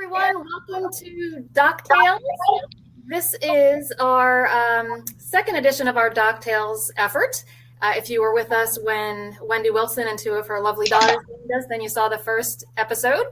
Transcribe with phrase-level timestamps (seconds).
[0.00, 0.46] everyone.
[0.68, 2.20] Welcome to Dock Tales.
[3.08, 7.42] This is our um, second edition of our Dock Tales effort.
[7.82, 11.16] Uh, if you were with us when Wendy Wilson and two of her lovely daughters
[11.26, 13.24] joined us, then you saw the first episode.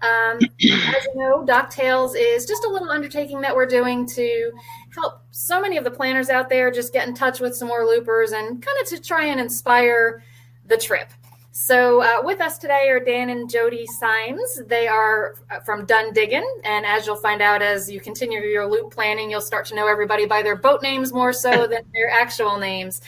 [0.00, 4.52] Um, as you know, Dock Tales is just a little undertaking that we're doing to
[4.94, 7.84] help so many of the planners out there just get in touch with some more
[7.84, 10.22] loopers and kind of to try and inspire
[10.66, 11.08] the trip.
[11.54, 14.62] So uh, with us today are Dan and Jodi Symes.
[14.66, 18.66] They are uh, from Done Diggin', and as you'll find out as you continue your
[18.66, 22.08] loop planning, you'll start to know everybody by their boat names more so than their
[22.10, 23.02] actual names.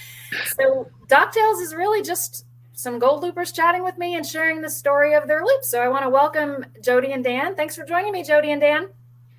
[0.59, 2.45] So Dock Tales is really just
[2.75, 5.65] some gold loopers chatting with me and sharing the story of their loop.
[5.65, 7.55] So I want to welcome Jodi and Dan.
[7.55, 8.89] Thanks for joining me, Jodi and Dan.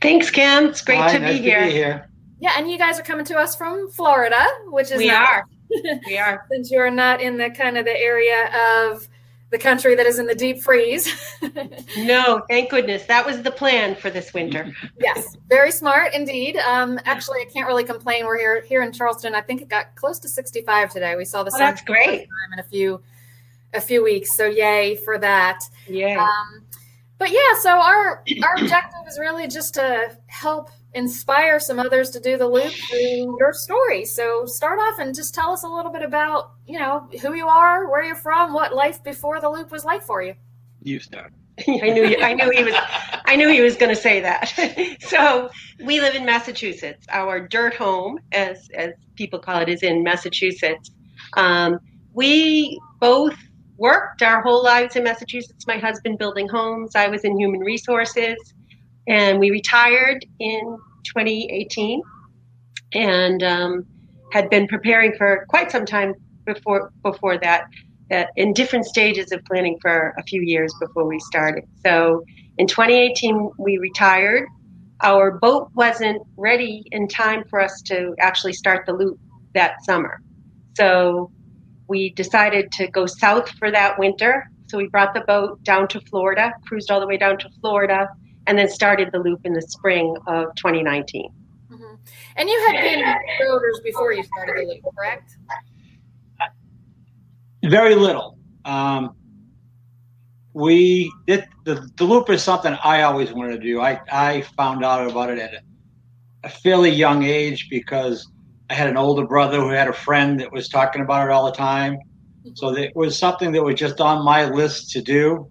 [0.02, 0.66] Thanks, Kim.
[0.70, 1.60] It's great Hi, to, nice be here.
[1.60, 2.10] to be here.
[2.40, 5.30] Yeah, and you guys are coming to us from Florida, which is We nice.
[5.30, 5.46] are.
[6.08, 6.46] We are.
[6.52, 8.50] since you are not in the kind of the area
[8.88, 9.08] of
[9.52, 11.08] the country that is in the deep freeze.
[11.98, 13.04] No, thank goodness.
[13.06, 14.74] That was the plan for this winter.
[15.00, 16.58] yes, very smart indeed.
[16.58, 18.26] Um, actually, I can't really complain.
[18.26, 19.34] We're here here in Charleston.
[19.36, 21.16] I think it got close to 65 today.
[21.16, 22.20] We saw the Oh, sun that's for the first great.
[22.28, 23.02] time in a few
[23.74, 24.36] a few weeks.
[24.36, 25.60] So yay for that.
[25.88, 26.22] Yeah.
[26.22, 26.64] Um,
[27.18, 32.20] but yeah, so our our objective is really just to help inspire some others to
[32.20, 34.06] do the loop through your story.
[34.06, 37.48] So start off and just tell us a little bit about you know who you
[37.48, 40.34] are, where you're from, what life before the loop was like for you.
[40.82, 41.34] You start.
[41.68, 42.76] I knew you, I knew he was
[43.26, 44.98] I knew he was going to say that.
[45.02, 45.50] so
[45.84, 47.06] we live in Massachusetts.
[47.12, 50.92] Our dirt home, as as people call it, is in Massachusetts.
[51.38, 51.80] Um,
[52.14, 53.36] we both
[53.78, 55.68] worked our whole lives in Massachusetts.
[55.68, 56.96] My husband building homes.
[56.96, 58.38] I was in human resources,
[59.08, 62.02] and we retired in 2018,
[62.94, 63.86] and um,
[64.32, 66.14] had been preparing for quite some time
[66.46, 67.66] before before that
[68.12, 71.64] uh, in different stages of planning for a few years before we started.
[71.86, 72.24] So
[72.58, 74.48] in 2018, we retired.
[75.02, 79.20] Our boat wasn't ready in time for us to actually start the loop
[79.54, 80.22] that summer.
[80.78, 81.32] So
[81.88, 84.46] we decided to go south for that winter.
[84.68, 88.08] So we brought the boat down to Florida, cruised all the way down to Florida,
[88.48, 91.32] and then started the loop in the spring of 2019.
[91.72, 91.98] Mhm.
[92.38, 95.38] And you had been builders before you started the loop, correct?
[97.64, 98.38] Very little.
[98.66, 99.16] Um,
[100.54, 103.82] we did the, the loop is something I always wanted to do.
[103.82, 105.62] I, I found out about it at a,
[106.44, 108.28] a fairly young age because
[108.70, 111.46] I had an older brother who had a friend that was talking about it all
[111.46, 111.98] the time.
[112.54, 115.50] So it was something that was just on my list to do.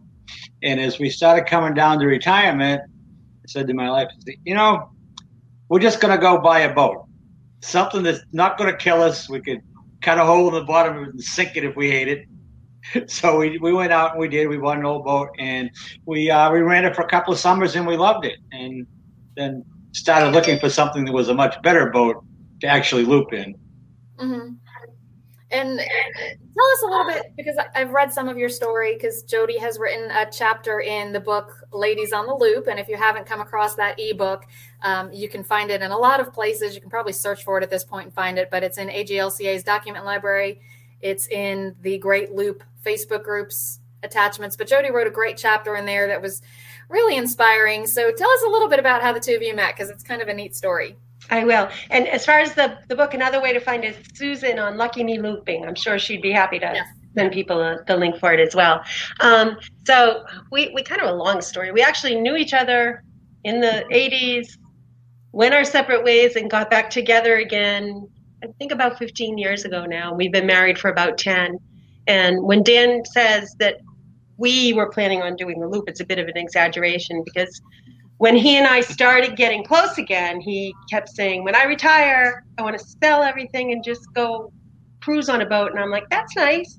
[0.65, 4.09] And as we started coming down to retirement, I said to my wife,
[4.45, 4.91] you know,
[5.69, 7.05] we're just going to go buy a boat.
[7.63, 9.29] Something that's not going to kill us.
[9.29, 9.61] We could
[10.01, 12.27] cut a hole in the bottom and sink it if we ate it.
[13.09, 14.47] So we, we went out and we did.
[14.47, 15.71] We bought an old boat and
[16.05, 18.37] we uh, we ran it for a couple of summers and we loved it.
[18.53, 18.87] And
[19.37, 22.23] then started looking for something that was a much better boat
[22.61, 23.55] to actually loop in.
[24.19, 24.51] hmm
[25.55, 29.57] And tell us a little bit because I've read some of your story because Jodi
[29.59, 32.67] has written a chapter in the book Ladies on the Loop.
[32.67, 34.47] And if you haven't come across that ebook,
[34.83, 36.75] um, you can find it in a lot of places.
[36.75, 38.89] You can probably search for it at this point and find it, but it's in
[38.89, 40.61] AGLCA's document library.
[41.01, 44.57] It's in the Great Loop Facebook groups attachments.
[44.57, 46.43] But Jodi wrote a great chapter in there that was
[46.89, 47.87] really inspiring.
[47.87, 50.03] So tell us a little bit about how the two of you met because it's
[50.03, 50.97] kind of a neat story.
[51.31, 51.69] I will.
[51.91, 54.77] And as far as the, the book, another way to find it is Susan on
[54.77, 55.65] Lucky Me Looping.
[55.65, 56.87] I'm sure she'd be happy to Yes.
[57.17, 58.83] send people a, the link for it as well.
[59.21, 61.73] Um, so we, we kind of a long story.
[61.73, 63.03] We actually knew each other
[63.45, 64.59] in the 80s,
[65.33, 68.09] went our separate ways, and got back together again,
[68.43, 70.13] I think about 15 years ago now.
[70.15, 71.59] We've been married for about 10.
[72.07, 73.77] And when Dan says that
[74.37, 77.63] we were planning on doing the loop, it's a bit of an exaggeration because
[78.19, 82.63] when he and I started getting close again, he kept saying, When I retire, I
[82.63, 84.53] want to sell everything and just go
[85.03, 85.73] cruise on a boat.
[85.73, 86.79] And I'm like, That's nice.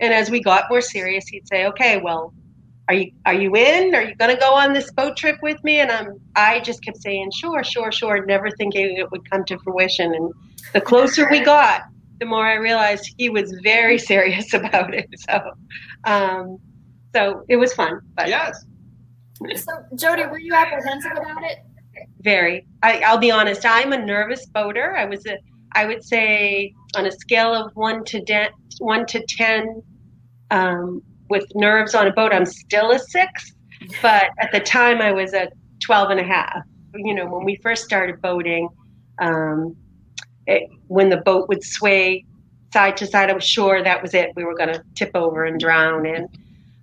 [0.00, 2.32] And as we got more serious, he'd say, Okay, well,
[2.88, 3.94] are you are you in?
[3.94, 5.80] Are you gonna go on this boat trip with me?
[5.80, 9.58] And I'm I just kept saying, Sure, sure, sure, never thinking it would come to
[9.64, 10.14] fruition.
[10.14, 10.32] And
[10.72, 11.82] the closer we got,
[12.20, 15.08] the more I realized he was very serious about it.
[15.28, 15.40] So
[16.04, 16.58] um,
[17.14, 17.98] so it was fun.
[18.16, 18.56] But Yes.
[19.56, 21.58] So, Jodi, were you apprehensive about it?
[22.20, 22.66] Very.
[22.82, 23.64] I, I'll be honest.
[23.64, 24.96] I'm a nervous boater.
[24.96, 25.38] I was a.
[25.72, 29.82] I would say on a scale of one to de- one to ten,
[30.50, 33.52] um, with nerves on a boat, I'm still a six.
[34.02, 35.48] But at the time, I was a
[35.84, 36.62] 12 and a half.
[36.94, 38.68] You know, when we first started boating,
[39.18, 39.76] um,
[40.46, 42.24] it, when the boat would sway
[42.72, 44.30] side to side, I was sure that was it.
[44.34, 46.06] We were going to tip over and drown.
[46.06, 46.28] And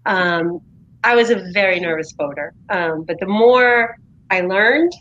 [0.06, 0.62] um,
[1.04, 2.54] I was a very nervous voter.
[2.70, 3.98] Um, but the more
[4.30, 4.92] I learned,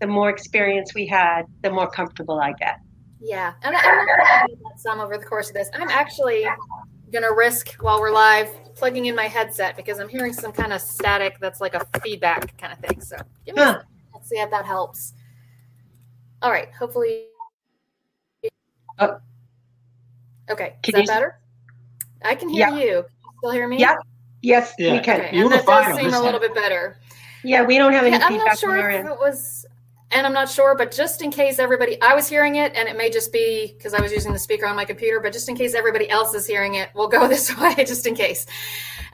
[0.00, 2.78] the more experience we had, the more comfortable I get.
[3.20, 4.06] Yeah, and I'm
[4.76, 5.68] some over the course of this.
[5.74, 6.44] I'm actually
[7.12, 10.72] going to risk while we're live plugging in my headset because I'm hearing some kind
[10.72, 13.00] of static that's like a feedback kind of thing.
[13.00, 13.16] So
[13.46, 13.82] give me huh.
[14.12, 15.12] let's see if that helps.
[16.40, 17.26] All right, hopefully.
[18.98, 19.18] Oh.
[20.50, 21.38] Okay, is that better?
[22.24, 22.76] I can hear yeah.
[22.76, 22.84] you.
[22.84, 23.04] you.
[23.38, 23.78] Still hear me?
[23.78, 23.96] Yeah.
[24.42, 24.92] Yes, yeah.
[24.92, 25.20] we can.
[25.20, 25.38] Okay.
[25.38, 26.98] And that does seem a little bit better.
[27.44, 28.40] Yeah, we don't have any yeah, feedback.
[28.40, 29.66] I'm not sure if it was
[30.12, 32.96] and I'm not sure, but just in case everybody, I was hearing it, and it
[32.96, 35.56] may just be because I was using the speaker on my computer, but just in
[35.56, 38.46] case everybody else is hearing it, we'll go this way just in case,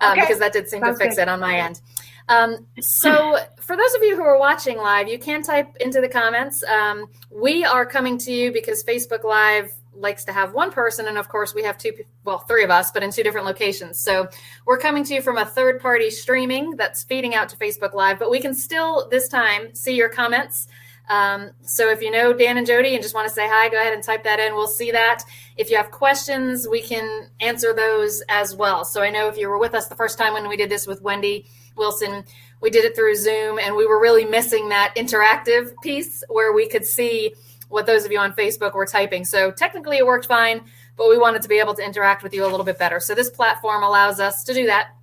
[0.00, 0.22] um, okay.
[0.22, 1.22] because that did seem Sounds to fix good.
[1.22, 1.80] it on my end.
[2.28, 6.08] Um, so, for those of you who are watching live, you can type into the
[6.08, 6.62] comments.
[6.64, 11.18] Um, we are coming to you because Facebook Live likes to have one person, and
[11.18, 11.92] of course, we have two,
[12.24, 13.98] well, three of us, but in two different locations.
[14.00, 14.28] So,
[14.66, 18.18] we're coming to you from a third party streaming that's feeding out to Facebook Live,
[18.18, 20.68] but we can still this time see your comments.
[21.08, 23.78] Um, so if you know Dan and Jody and just want to say hi, go
[23.78, 24.54] ahead and type that in.
[24.54, 25.22] We'll see that.
[25.56, 28.84] If you have questions, we can answer those as well.
[28.84, 30.86] So I know if you were with us the first time when we did this
[30.86, 31.46] with Wendy
[31.76, 32.24] Wilson,
[32.60, 36.68] we did it through Zoom and we were really missing that interactive piece where we
[36.68, 37.34] could see
[37.68, 39.24] what those of you on Facebook were typing.
[39.24, 40.64] So technically it worked fine,
[40.96, 43.00] but we wanted to be able to interact with you a little bit better.
[43.00, 44.94] So this platform allows us to do that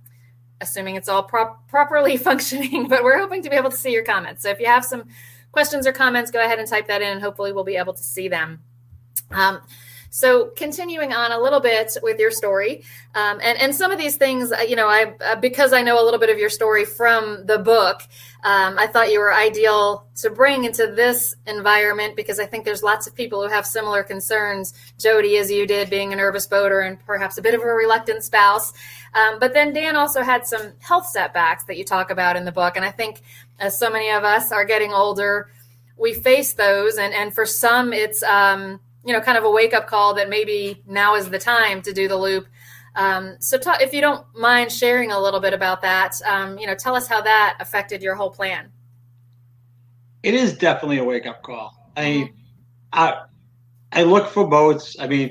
[0.60, 4.42] assuming it's all properly functioning, but we're hoping to be able to see your comments.
[4.42, 5.04] So if you have some
[5.52, 8.02] questions or comments, go ahead and type that in, and hopefully we'll be able to
[8.02, 8.62] see them.
[9.30, 9.60] Um,
[10.10, 12.84] so continuing on a little bit with your story,
[13.14, 16.04] um, and and some of these things, you know, I uh, because I know a
[16.04, 18.02] little bit of your story from the book,
[18.46, 22.80] um, I thought you were ideal to bring into this environment because I think there's
[22.80, 24.72] lots of people who have similar concerns.
[25.00, 28.22] Jodi, as you did, being a nervous boater and perhaps a bit of a reluctant
[28.22, 28.72] spouse,
[29.14, 32.52] um, but then Dan also had some health setbacks that you talk about in the
[32.52, 33.20] book, and I think
[33.58, 35.50] as so many of us are getting older,
[35.96, 39.74] we face those, and and for some, it's um, you know kind of a wake
[39.74, 42.46] up call that maybe now is the time to do the loop.
[42.96, 46.74] Um, so, if you don't mind sharing a little bit about that, um, you know,
[46.74, 48.72] tell us how that affected your whole plan.
[50.22, 51.92] It is definitely a wake up call.
[51.96, 52.34] I, mm-hmm.
[52.92, 53.22] I,
[53.92, 54.96] I look for boats.
[54.98, 55.30] I mean,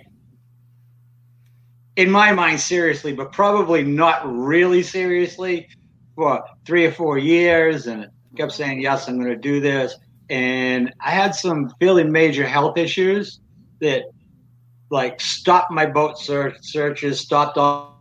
[1.96, 5.68] in my mind, seriously, but probably not really seriously
[6.16, 8.08] for three or four years, and
[8.38, 9.96] kept saying, "Yes, I'm going to do this."
[10.30, 13.40] And I had some fairly major health issues
[13.82, 14.04] that,
[14.90, 18.00] like, stopped my boat search searches, stopped all,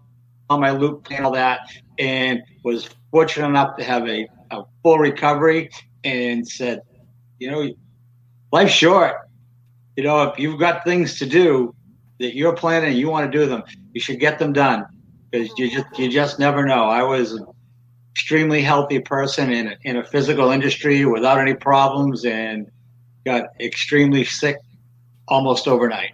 [0.50, 1.60] all my loop and all that,
[1.98, 5.70] and was fortunate enough to have a, a full recovery.
[6.04, 6.82] And said,
[7.38, 7.70] "You know,
[8.52, 9.14] life's short.
[9.96, 11.75] You know, if you've got things to do
[12.20, 13.62] that you're planning and you want to do them,
[13.94, 14.84] you should get them done
[15.31, 17.46] because you just you just never know." I was an
[18.12, 22.70] extremely healthy person in a, in a physical industry without any problems and
[23.25, 24.58] got extremely sick
[25.28, 26.12] almost overnight.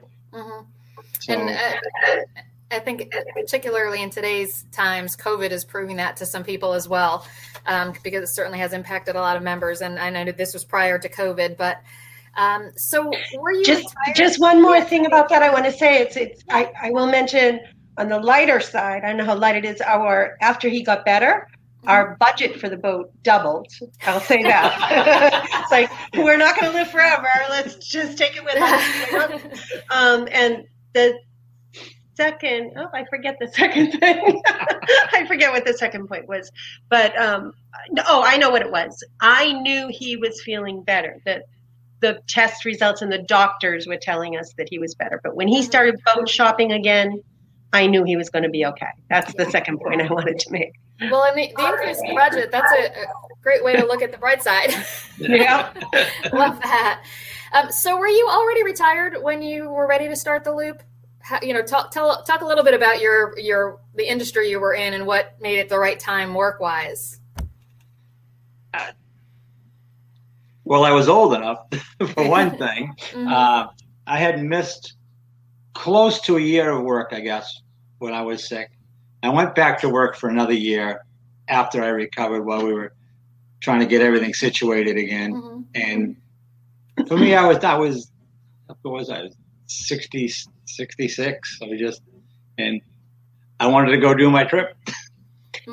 [1.28, 1.48] Mm-hmm.
[1.48, 2.40] So, and uh,
[2.70, 7.26] I think, particularly in today's times, COVID is proving that to some people as well,
[7.66, 9.80] um, because it certainly has impacted a lot of members.
[9.80, 11.82] And I know that this was prior to COVID, but
[12.36, 14.16] um, so were you just retired?
[14.16, 15.42] just one more thing about that?
[15.42, 17.60] I want to say it's it's I, I will mention
[17.96, 19.02] on the lighter side.
[19.04, 19.80] I know how light it is.
[19.80, 21.48] Our after he got better,
[21.86, 23.66] our budget for the boat doubled.
[24.06, 25.42] I'll say that.
[25.62, 27.28] it's like we're not going to live forever.
[27.48, 29.60] Let's just take it with us.
[29.92, 31.18] Um, and the
[32.14, 34.42] second, oh, I forget the second thing.
[35.12, 36.50] I forget what the second point was.
[36.88, 37.52] But um,
[38.06, 39.02] oh, I know what it was.
[39.20, 41.20] I knew he was feeling better.
[41.24, 41.44] That
[42.00, 45.20] the test results and the doctors were telling us that he was better.
[45.22, 47.22] But when he started boat shopping again,
[47.72, 48.88] I knew he was going to be okay.
[49.08, 50.72] That's the second point I wanted to make.
[51.10, 53.06] Well, and the, the increased budget, that's a, a,
[53.42, 54.74] great way to look at the bright side.
[55.18, 55.72] Yeah.
[56.32, 57.02] Love that.
[57.52, 60.82] Um, so were you already retired when you were ready to start the loop?
[61.20, 64.60] How, you know, talk, tell, talk a little bit about your, your, the industry you
[64.60, 67.20] were in and what made it the right time work wise.
[68.72, 68.92] Uh,
[70.64, 71.66] well, I was old enough
[72.14, 72.94] for one thing.
[72.98, 73.28] mm-hmm.
[73.28, 73.66] uh,
[74.06, 74.94] I had missed
[75.74, 77.60] close to a year of work, I guess,
[77.98, 78.70] when I was sick.
[79.22, 81.04] I went back to work for another year
[81.48, 82.94] after I recovered while we were
[83.60, 85.34] trying to get everything situated again.
[85.34, 85.60] Mm-hmm.
[85.74, 86.16] And
[87.06, 88.10] for me, I was, I was,
[88.82, 89.30] what was I,
[89.66, 90.32] 60,
[90.64, 91.58] 66.
[91.62, 92.02] I was just,
[92.58, 92.80] and
[93.58, 94.76] I wanted to go do my trip.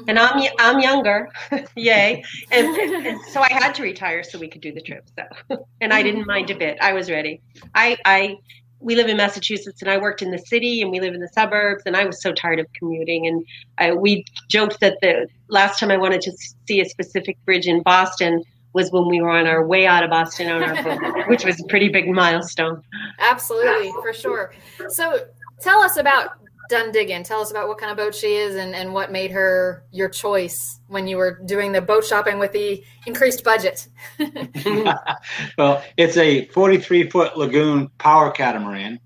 [0.07, 1.29] And I'm I'm younger,
[1.75, 2.23] yay!
[2.51, 5.07] And, and, so I had to retire so we could do the trip.
[5.17, 6.77] So, and I didn't mind a bit.
[6.81, 7.41] I was ready.
[7.73, 8.37] I I
[8.79, 11.29] we live in Massachusetts and I worked in the city and we live in the
[11.29, 13.45] suburbs and I was so tired of commuting and
[13.79, 16.31] I, we joked that the last time I wanted to
[16.67, 18.43] see a specific bridge in Boston
[18.77, 21.59] was when we were on our way out of Boston on our boat, which was
[21.59, 22.81] a pretty big milestone.
[23.19, 24.53] Absolutely, for sure.
[24.89, 25.25] So
[25.59, 26.33] tell us about
[26.69, 27.23] Done Diggin'.
[27.23, 30.09] Tell us about what kind of boat she is and, and what made her your
[30.09, 33.87] choice when you were doing the boat shopping with the increased budget.
[35.57, 38.99] well, it's a 43 foot lagoon power catamaran.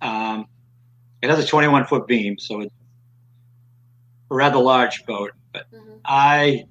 [0.00, 0.46] Um,
[1.20, 2.74] it has a 21 foot beam, so it's
[4.30, 5.32] a rather large boat.
[5.52, 5.96] But mm-hmm.
[6.04, 6.64] I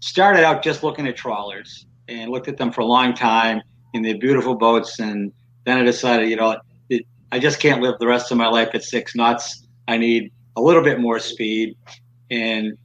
[0.00, 3.60] started out just looking at trawlers and looked at them for a long time
[3.94, 4.98] in their beautiful boats.
[5.00, 5.32] And
[5.64, 6.56] then I decided, you know,
[7.32, 9.66] I just can't live the rest of my life at six knots.
[9.88, 11.76] I need a little bit more speed.
[12.30, 12.78] And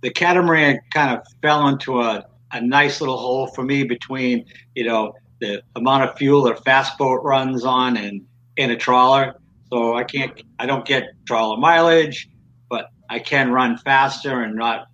[0.00, 4.84] the catamaran kind of fell into a, a nice little hole for me between, you
[4.84, 8.22] know, the amount of fuel that a fast boat runs on and,
[8.56, 9.34] and a trawler.
[9.70, 12.28] So I can't, I don't get trawler mileage,
[12.68, 14.86] but I can run faster and not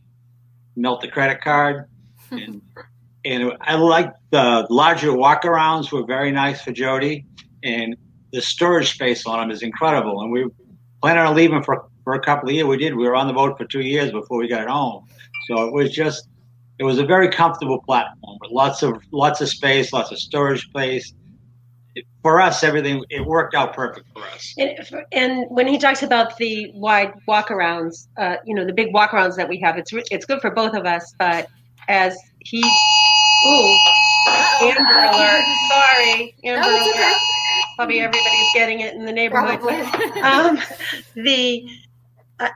[0.76, 1.88] melt the credit card.
[2.30, 2.62] and,
[3.24, 7.26] and I like the larger walkarounds were very nice for Jodi.
[7.62, 7.96] And
[8.32, 10.20] the storage space on them is incredible.
[10.20, 10.46] And we
[11.02, 12.66] plan on leaving for, for a couple of years.
[12.66, 12.94] We did.
[12.94, 15.06] We were on the boat for two years before we got it home.
[15.48, 16.28] So it was just,
[16.78, 20.64] it was a very comfortable platform with lots of lots of space, lots of storage
[20.64, 21.14] space.
[22.26, 24.52] For us, everything it worked out perfect for us.
[24.58, 24.76] And,
[25.12, 29.48] and when he talks about the wide walkarounds, uh, you know, the big walkarounds that
[29.48, 31.14] we have, it's it's good for both of us.
[31.20, 31.46] But
[31.86, 33.78] as he, ooh,
[34.60, 35.44] Amber alert!
[35.68, 36.96] Sorry, Amber no, alert.
[36.96, 37.14] Okay
[37.76, 39.60] probably everybody's getting it in the neighborhood.
[40.22, 40.58] um,
[41.14, 41.68] the
[42.40, 42.48] uh,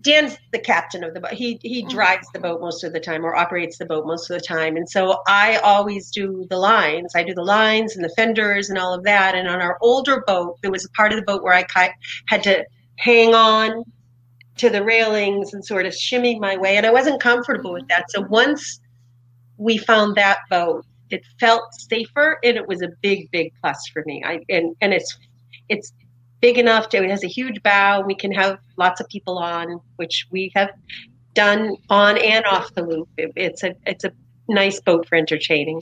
[0.00, 1.32] Dan's the captain of the boat.
[1.32, 1.90] He he mm-hmm.
[1.90, 4.76] drives the boat most of the time, or operates the boat most of the time.
[4.76, 7.12] And so I always do the lines.
[7.14, 9.34] I do the lines and the fenders and all of that.
[9.34, 11.64] And on our older boat, there was a part of the boat where I
[12.28, 12.64] had to
[12.96, 13.84] hang on
[14.56, 18.10] to the railings and sort of shimmy my way, and I wasn't comfortable with that.
[18.10, 18.80] So once
[19.56, 24.02] we found that boat, it felt safer and it was a big big plus for
[24.06, 25.16] me i and and it's
[25.68, 25.92] it's
[26.44, 29.80] big enough to it has a huge bow we can have lots of people on
[29.96, 30.68] which we have
[31.32, 33.08] done on and off the loop.
[33.16, 34.12] It, it's a it's a
[34.46, 35.80] nice boat for entertaining.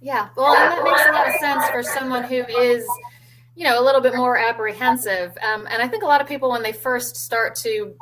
[0.00, 2.82] Yeah well that makes a lot of sense for someone who is
[3.54, 5.36] you know a little bit more apprehensive.
[5.42, 7.94] Um, and i think a lot of people when they first start to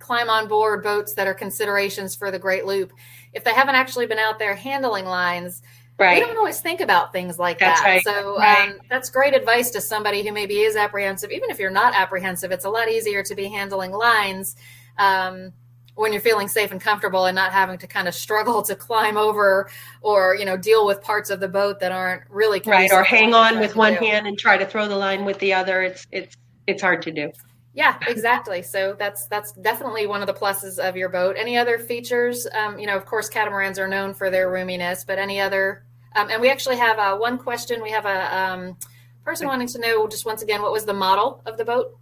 [0.00, 2.92] climb on board boats that are considerations for the great loop
[3.32, 5.62] if they haven't actually been out there handling lines
[5.98, 6.20] Right.
[6.20, 7.86] We don't always think about things like that's that.
[7.86, 8.04] Right.
[8.04, 8.70] So right.
[8.70, 11.30] Um, that's great advice to somebody who maybe is apprehensive.
[11.30, 14.56] Even if you're not apprehensive, it's a lot easier to be handling lines
[14.98, 15.52] um,
[15.94, 19.16] when you're feeling safe and comfortable and not having to kind of struggle to climb
[19.16, 19.70] over
[20.02, 23.32] or you know deal with parts of the boat that aren't really right or hang
[23.32, 25.80] on with one hand and try to throw the line with the other.
[25.80, 26.36] It's it's
[26.66, 27.32] it's hard to do.
[27.76, 28.62] Yeah, exactly.
[28.62, 31.36] So that's that's definitely one of the pluses of your boat.
[31.38, 32.46] Any other features?
[32.54, 35.84] Um, you know, of course, catamarans are known for their roominess, but any other?
[36.16, 37.82] Um, and we actually have uh, one question.
[37.82, 38.76] We have a um,
[39.22, 41.96] person wanting to know just once again what was the model of the boat.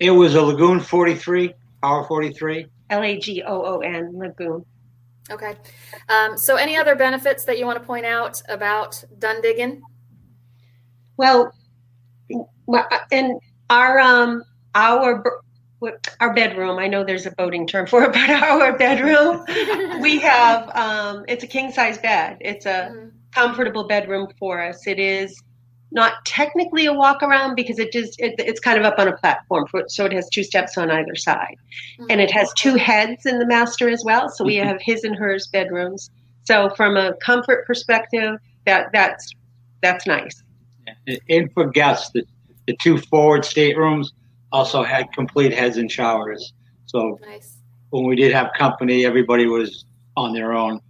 [0.00, 2.66] It was a Lagoon 43, Power 43.
[2.88, 4.64] L A G O O N Lagoon.
[5.30, 5.56] Okay.
[6.08, 9.82] Um, so, any other benefits that you want to point out about Done Diggin'?
[11.16, 11.52] Well,
[13.10, 14.42] and our um
[14.74, 15.22] our
[16.20, 19.44] our bedroom i know there's a boating term for it but our bedroom
[20.00, 23.08] we have um it's a king size bed it's a mm-hmm.
[23.32, 25.42] comfortable bedroom for us it is
[25.92, 29.16] not technically a walk around because it just it, it's kind of up on a
[29.16, 31.56] platform for, so it has two steps on either side
[31.98, 32.06] mm-hmm.
[32.10, 34.68] and it has two heads in the master as well so we mm-hmm.
[34.68, 36.10] have his and hers bedrooms
[36.44, 39.32] so from a comfort perspective that that's
[39.82, 40.42] that's nice
[41.28, 42.24] and for guests the
[42.66, 44.12] the two forward staterooms
[44.56, 46.54] also had complete heads and showers.
[46.86, 47.58] So nice.
[47.90, 49.84] when we did have company, everybody was
[50.16, 50.80] on their own.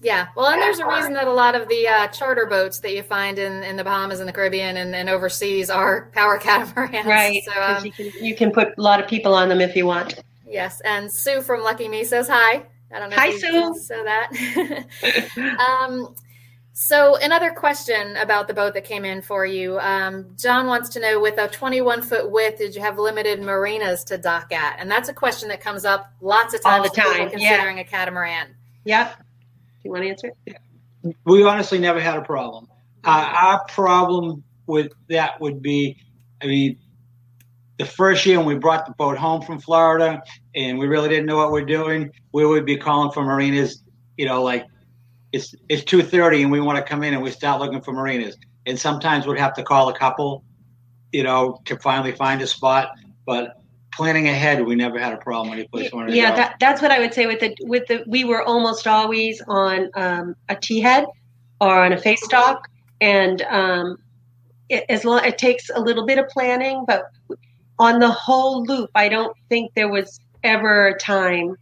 [0.00, 2.94] Yeah, well, and there's a reason that a lot of the uh, charter boats that
[2.94, 7.06] you find in, in the Bahamas and the Caribbean and, and overseas are power catamarans.
[7.06, 7.42] Right.
[7.44, 9.86] So um, you, can, you can put a lot of people on them if you
[9.86, 10.20] want.
[10.46, 12.64] Yes, and Sue from Lucky Me says hi.
[12.92, 13.16] I don't know.
[13.16, 13.74] Hi, Sue.
[13.74, 14.86] So that.
[15.68, 16.14] um,
[16.80, 19.80] so, another question about the boat that came in for you.
[19.80, 24.04] Um, John wants to know with a 21 foot width, did you have limited marinas
[24.04, 24.76] to dock at?
[24.78, 27.30] And that's a question that comes up lots of times all the time.
[27.30, 27.82] considering yeah.
[27.82, 28.54] a catamaran.
[28.84, 29.16] Yep.
[29.18, 29.24] Do
[29.82, 31.16] you want to answer it?
[31.24, 32.68] We honestly never had a problem.
[33.02, 35.96] Uh, our problem with that would be,
[36.40, 36.78] I mean,
[37.78, 40.22] the first year when we brought the boat home from Florida
[40.54, 43.82] and we really didn't know what we're doing, we would be calling for marinas,
[44.16, 44.64] you know, like
[45.32, 47.92] it's it's two thirty and we want to come in and we start looking for
[47.92, 48.36] marinas.
[48.66, 50.44] And sometimes we'd have to call a couple,
[51.12, 52.90] you know, to finally find a spot.
[53.26, 53.56] But
[53.92, 56.98] planning ahead, we never had a problem any place wanted yeah, that, that's what I
[56.98, 61.06] would say with the with the we were almost always on um, a T head
[61.60, 62.68] or on a face stock,
[63.00, 63.98] and um,
[64.68, 67.04] it, as long it takes a little bit of planning, but
[67.78, 71.56] on the whole loop, I don't think there was ever a time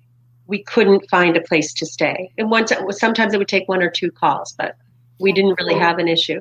[0.47, 2.31] we couldn't find a place to stay.
[2.39, 4.77] And once it was, sometimes it would take one or two calls, but
[5.19, 6.41] we didn't really have an issue.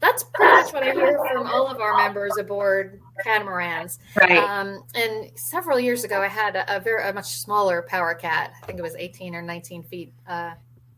[0.00, 3.98] That's pretty much what I hear from all of our members aboard catamarans.
[4.14, 4.36] Right.
[4.36, 8.52] Um, and several years ago, I had a, a very a much smaller power cat.
[8.62, 10.52] I think it was 18 or 19 feet, uh,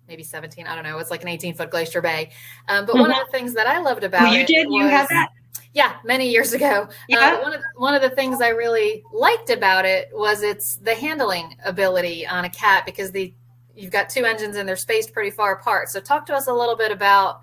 [0.08, 0.66] maybe 17.
[0.66, 0.94] I don't know.
[0.94, 2.30] It was like an 18 foot Glacier Bay.
[2.68, 4.66] Um, but one of the things that I loved about Well, you it did.
[4.68, 5.28] You was- had that.
[5.75, 6.89] Yeah, many years ago.
[7.09, 7.19] Yeah.
[7.19, 10.95] Uh, one of one of the things I really liked about it was it's the
[10.95, 13.35] handling ability on a cat because the
[13.75, 15.89] you've got two engines and they're spaced pretty far apart.
[15.89, 17.43] So talk to us a little bit about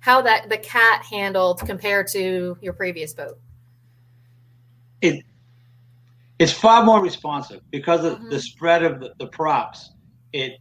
[0.00, 3.38] how that the cat handled compared to your previous boat.
[5.02, 5.22] it
[6.38, 8.30] it's far more responsive because of Mhm.
[8.30, 9.92] the spread of the, the props.
[10.32, 10.58] It,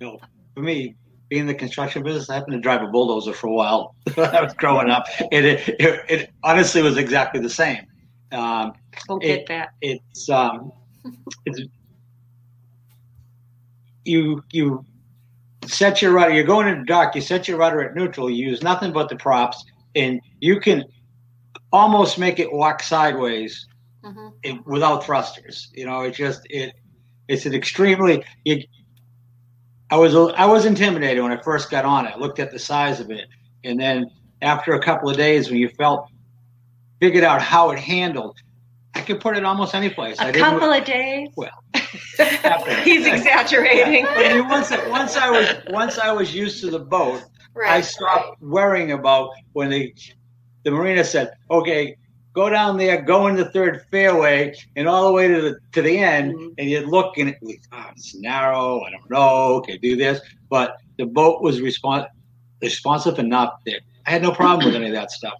[0.00, 0.18] you know,
[0.54, 0.96] for me,
[1.34, 4.40] being in the construction business, I happened to drive a bulldozer for a while I
[4.40, 5.06] was growing up.
[5.32, 7.80] It, it, it, it honestly was exactly the same.
[8.30, 8.72] Um,
[9.20, 9.68] It- get that.
[9.80, 10.70] it's um,
[11.44, 11.60] it's
[14.04, 14.84] you you
[15.66, 16.32] set your rudder.
[16.32, 17.16] You're going into dock.
[17.16, 18.30] You set your rudder at neutral.
[18.30, 19.64] You use nothing but the props,
[19.96, 20.84] and you can
[21.72, 23.66] almost make it walk sideways
[24.04, 24.28] hmm
[24.66, 25.68] without thrusters.
[25.74, 26.74] You know, it just it
[27.26, 28.22] it's an extremely.
[28.44, 28.62] You,
[29.90, 32.18] I was I was intimidated when I first got on it.
[32.18, 33.26] Looked at the size of it,
[33.64, 34.10] and then
[34.42, 36.08] after a couple of days, when you felt
[37.00, 38.36] figured out how it handled,
[38.94, 40.18] I could put it almost any place.
[40.18, 41.28] I A didn't- couple of days.
[41.36, 41.50] Well,
[42.84, 44.06] He's exaggerating.
[44.08, 47.22] I mean, once once I was once I was used to the boat,
[47.54, 47.70] Right.
[47.70, 49.94] I stopped worrying about when they
[50.64, 51.96] the marina said, "Okay,
[52.34, 55.82] go down there, go in the third fairway, and all the way to the to
[55.82, 56.54] the end." Mhm.
[56.58, 57.38] And you'd look and it,
[57.72, 58.80] oh, it's narrow.
[58.82, 59.54] I don't know.
[59.58, 62.08] Okay, do this, but the boat was respons-
[62.60, 65.34] responsive enough that I had no problem with any of that stuff.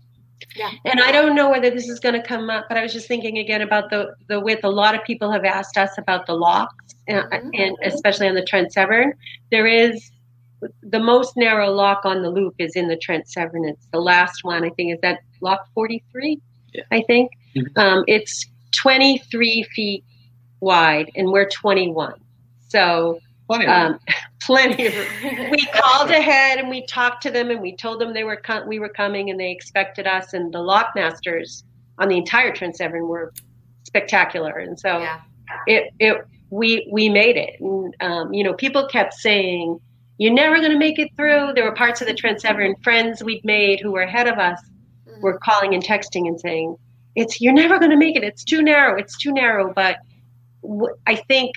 [0.56, 0.70] Yeah.
[0.84, 3.08] And I don't know whether this is going to come up, but I was just
[3.08, 4.64] thinking again about the the width.
[4.64, 7.50] A lot of people have asked us about the locks, and, Mhm.
[7.54, 9.14] and especially on the Trent Severn.
[9.50, 10.10] There is
[10.82, 13.64] the most narrow lock on the loop is in the Trent Severn.
[13.64, 14.94] It's the last one, I think.
[14.94, 16.40] Is that lock forty three?
[16.74, 16.82] Yeah.
[16.90, 17.78] I think Mhm.
[17.78, 20.04] um, it's twenty three feet
[20.60, 22.14] wide, and we're twenty one.
[22.68, 23.98] So Plenty of um,
[24.42, 24.94] plenty of
[25.50, 28.64] we called ahead and we talked to them and we told them they were co-
[28.66, 31.62] we were coming and they expected us and the lockmasters
[31.98, 33.32] on the entire Trent Severn were
[33.84, 35.20] spectacular and so yeah.
[35.66, 36.16] it it
[36.50, 39.78] we we made it and um, you know people kept saying
[40.18, 43.22] you're never going to make it through there were parts of the Trent Severn friends
[43.22, 44.58] we'd made who were ahead of us
[45.20, 46.76] Were calling and texting and saying
[47.16, 49.96] it's you're never going to make it it's too narrow it's too narrow but
[50.62, 51.52] w- I think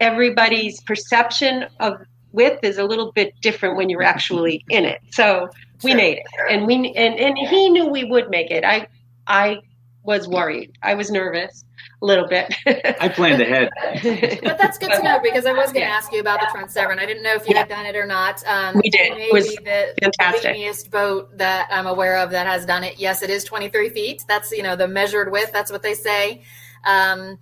[0.00, 1.94] everybody's perception of
[2.32, 5.00] width is a little bit different when you're actually in it.
[5.12, 5.48] So
[5.82, 5.96] we Sure.
[5.98, 8.64] made it, and we and and he knew we would make it.
[8.64, 8.88] I
[9.26, 9.58] I
[10.04, 10.76] was worried.
[10.82, 11.64] I was nervous
[12.02, 12.54] a little bit.
[13.00, 13.70] I planned ahead.
[14.42, 15.96] But that's good to know because I was going to Yeah.
[15.96, 16.98] ask you about the Trent Severn.
[16.98, 18.42] I didn't know if you had done it or not.
[18.46, 19.16] Um, We did.
[19.16, 20.52] It was the fantastic.
[20.52, 22.98] beamiest boat that I'm aware of that has done it.
[22.98, 24.24] Yes, it is 23 feet.
[24.28, 25.52] That's you know the measured width.
[25.52, 26.42] That's what they say.
[26.84, 27.38] Um,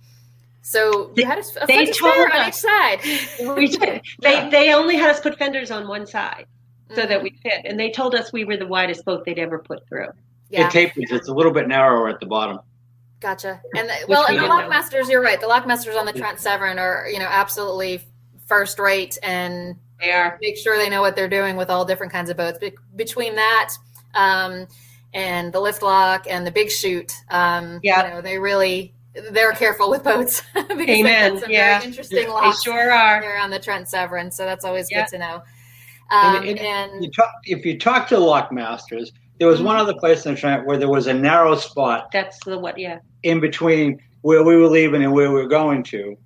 [0.61, 2.99] so you had a, a they foot to spare told on each side.
[3.57, 4.01] we did.
[4.21, 6.45] They they only had us put fenders on one side
[6.95, 7.07] so Mhm.
[7.09, 9.85] that we fit, and they told us we were the widest boat they'd ever put
[9.89, 10.07] through.
[10.53, 10.67] Yeah.
[10.67, 11.05] It tapers.
[11.11, 12.59] It's a little bit narrower at the bottom.
[13.19, 13.59] Gotcha.
[13.75, 15.39] And the, well, and the lockmasters, you're right.
[15.41, 18.01] The lockmasters on the Trent Severn are, you know, absolutely
[18.45, 20.37] first rate and They are.
[20.41, 22.59] make sure they know what they're doing with all different kinds of boats.
[22.59, 23.73] Be- between that
[24.13, 24.67] um,
[25.13, 28.05] and the lift lock and the Big Chute, um, Yeah.
[28.07, 28.93] you know, they really
[29.31, 30.41] they're careful with boats.
[30.53, 31.39] because they've got Amen.
[31.39, 31.79] Some Yeah.
[31.79, 33.21] very interesting They locks sure are.
[33.21, 35.01] there on the Trent Severn, so that's always Yeah.
[35.05, 35.43] good to know.
[36.11, 39.81] Um, And- and, You talk, if you talk to the lockmasters, there was one mm.
[39.81, 42.77] other place in the Trent where there was a narrow spot That's the what?
[42.77, 42.99] Yeah.
[43.23, 46.17] in between where we were leaving and where we were going to.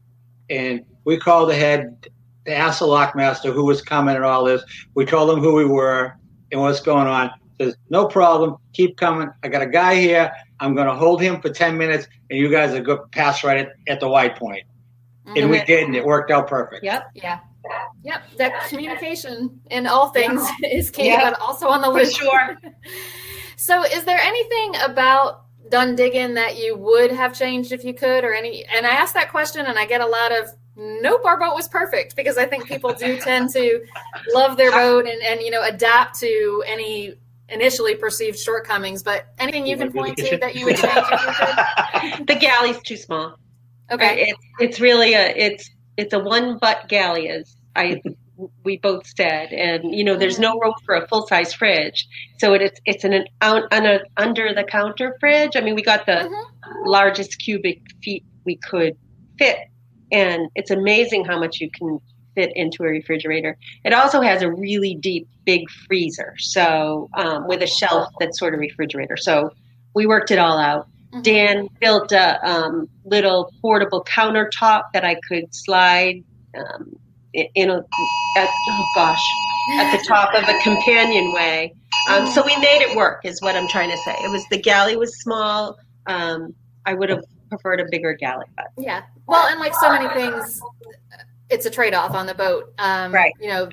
[0.50, 2.08] And we called ahead
[2.46, 4.64] to ask the lockmaster who was coming and all this.
[4.94, 6.16] We told him who we were
[6.52, 7.32] and what's going on.
[7.60, 9.30] Says, no problem, keep coming.
[9.44, 10.32] I got a guy here.
[10.60, 13.44] I'm going to hold him for 10 minutes, and you guys are going to pass
[13.44, 14.64] right at, at the white point.
[15.26, 15.38] Mm-hmm.
[15.38, 16.84] And we did, and it worked out perfect.
[16.84, 17.12] Yep.
[17.16, 17.40] yeah.
[18.04, 21.30] Yep, that communication in all things is key, Yeah.
[21.32, 22.18] but also on the list.
[22.20, 22.32] For list.
[22.32, 22.58] sure.
[23.60, 28.24] So, is there anything about Done Diggin' that you would have changed if you could,
[28.24, 28.64] or any?
[28.66, 31.68] And I ask that question, and I get a lot of nope, our boat was
[31.68, 33.84] perfect because I think people do tend to
[34.32, 37.16] love their boat and and you know adapt to any
[37.50, 39.02] initially perceived shortcomings.
[39.02, 42.96] But anything you can point to that you would change if you The galley's too
[42.98, 43.40] small.
[43.90, 44.28] Okay.
[44.30, 48.02] It's it's really a it's it's a one butt galley as I
[48.64, 52.08] we both said, and you know there's no room for a full size fridge,
[52.38, 55.56] so it, it's it's an, an, an under the counter fridge.
[55.56, 56.86] I mean, we got the Mhm.
[56.86, 58.96] largest cubic feet we could
[59.40, 59.58] fit,
[60.12, 62.00] and it's amazing how much you can
[62.36, 63.58] fit into a refrigerator.
[63.84, 68.54] It also has a really deep, big freezer, so um, with a shelf that's sort
[68.54, 69.18] of refrigerator.
[69.18, 69.50] So
[69.96, 70.88] we worked it all out.
[71.14, 71.24] Mhm.
[71.24, 76.24] Dan built a um, little portable countertop that I could slide
[76.58, 76.96] um,
[77.34, 79.24] in, in a, at, oh gosh,
[79.80, 81.74] at the top of a companionway.
[82.10, 84.12] Um, so we made it work, is what I'm trying to say.
[84.12, 85.78] It was the galley was small.
[86.08, 86.54] Um,
[86.86, 89.04] I would have preferred a bigger galley, but Yeah.
[89.28, 90.62] Well, and like so many things,
[91.50, 92.74] it's a trade off on the boat.
[92.78, 93.34] Um, Right.
[93.40, 93.70] You know,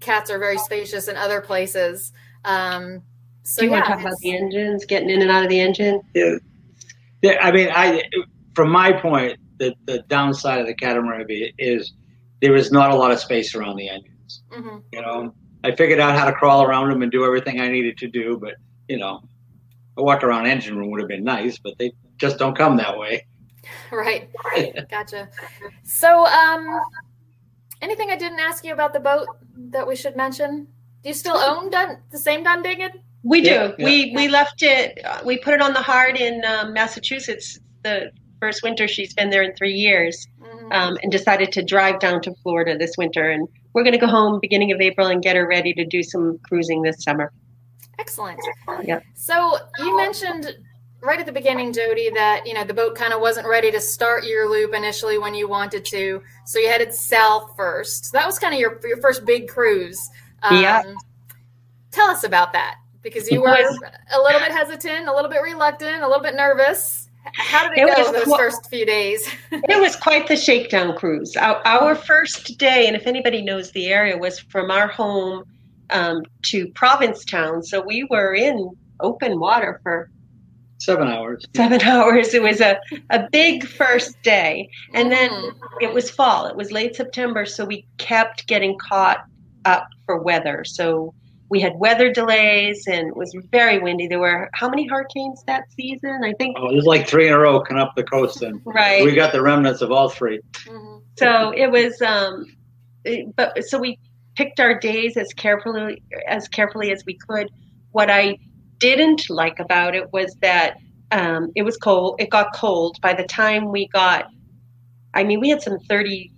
[0.00, 2.12] cats are very spacious in other places.
[2.44, 3.02] Um,
[3.42, 5.48] so do you yeah, want to talk about the engines, getting in and out of
[5.48, 6.00] the engine?
[6.14, 6.36] Yeah.
[7.26, 8.02] Yeah, I mean, I
[8.54, 11.26] from my point, the the downside of the catamaran
[11.58, 11.92] is
[12.40, 14.42] there is not a lot of space around the engines.
[14.52, 14.82] Mhm.
[14.92, 15.34] You know,
[15.64, 18.38] I figured out how to crawl around them and do everything I needed to do,
[18.40, 18.54] but
[18.88, 19.22] you know,
[19.96, 22.98] a walk around engine room would have been nice, but they just don't come that
[22.98, 23.26] way.
[23.90, 24.30] Right.
[24.88, 25.28] Gotcha.
[25.82, 26.80] So, um,
[27.82, 29.26] anything I didn't ask you about the boat
[29.72, 30.68] that we should mention?
[31.02, 32.92] Do you still own Dun- the same Done Diggin'?
[33.26, 33.50] We do.
[33.50, 33.84] Yeah, yeah.
[33.84, 35.04] We we left it.
[35.04, 37.58] Uh, we put it on the hard in um, Massachusetts.
[37.82, 38.10] The
[38.40, 40.26] first winter she's been there in three years.
[40.66, 40.72] Mhm.
[40.72, 43.30] um, and decided to drive down to Florida this winter.
[43.30, 46.02] And we're going to go home beginning of April and get her ready to do
[46.02, 47.32] some cruising this summer.
[47.98, 48.38] Excellent.
[48.84, 49.02] Yep.
[49.14, 50.56] So you mentioned
[51.00, 53.80] right at the beginning, Jodi, that you know the boat kind of wasn't ready to
[53.80, 58.06] start your loop initially when you wanted to, so you headed south first.
[58.06, 59.98] So that was kind of your your first big cruise.
[60.42, 60.82] Um, Yeah.
[61.90, 66.02] Tell us about that because you were a little bit hesitant, a little bit reluctant,
[66.02, 67.08] a little bit nervous.
[67.34, 69.28] How did it, It go was those qu- first few days?
[69.52, 71.36] It was quite the shakedown cruise.
[71.36, 75.44] Our, our first day, and if anybody knows the area, was from our home
[75.90, 77.62] um, to Provincetown.
[77.62, 80.10] So we were in open water for
[80.78, 81.44] Seven hours.
[81.56, 82.34] seven hours.
[82.34, 82.78] It was a,
[83.10, 84.68] a big first day.
[84.94, 85.52] And then Mhm.
[85.80, 86.46] it was fall.
[86.46, 89.20] It was late September, so we kept getting caught
[89.64, 90.64] up for weather.
[90.64, 91.14] So
[91.48, 94.08] we had weather delays and it was very windy.
[94.08, 96.22] There were how many hurricanes that season?
[96.24, 98.60] I think Oh, it was like three in a row coming up the coast, and
[98.66, 99.04] right.
[99.04, 100.40] we got the remnants of all three.
[100.66, 101.02] Mhm.
[101.18, 102.46] So it was um
[103.04, 103.98] it- but so we
[104.34, 107.48] picked our days as carefully as carefully as we could.
[107.92, 108.38] What I
[108.78, 110.76] didn't like about it was that
[111.12, 112.16] um, it was cold.
[112.18, 114.26] It got cold by the time we got.
[115.14, 116.32] I mean, we had some thirty.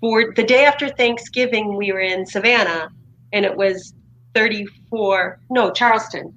[0.00, 2.90] For the day after Thanksgiving, we were in Savannah,
[3.32, 3.94] and it was
[4.34, 5.40] thirty-four.
[5.50, 6.34] No, Charleston.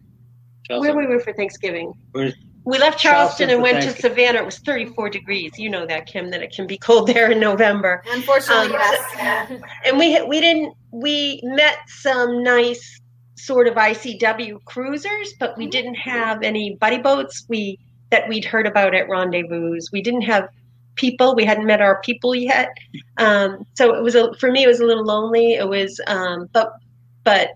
[0.65, 0.81] Chelsea.
[0.87, 1.93] Where we were for Thanksgiving.
[2.11, 4.39] Where's- We left Charleston Charleston and went to Savannah.
[4.39, 5.51] It was 34 degrees.
[5.59, 8.01] You know that, Kim, that it can be cold there in November.
[8.11, 9.61] Unfortunately, Um, yes.
[9.85, 12.99] And we we didn't we met some nice
[13.35, 15.71] sort of ICW cruisers, but we Mhm.
[15.71, 17.77] didn't have any buddy boats we
[18.09, 19.77] that we'd heard about at rendezvous.
[19.91, 20.47] We didn't have
[20.95, 21.35] people.
[21.35, 22.69] We hadn't met our people yet.
[23.17, 25.53] Um, so it was a for me it was a little lonely.
[25.53, 26.71] It was um, but
[27.23, 27.49] but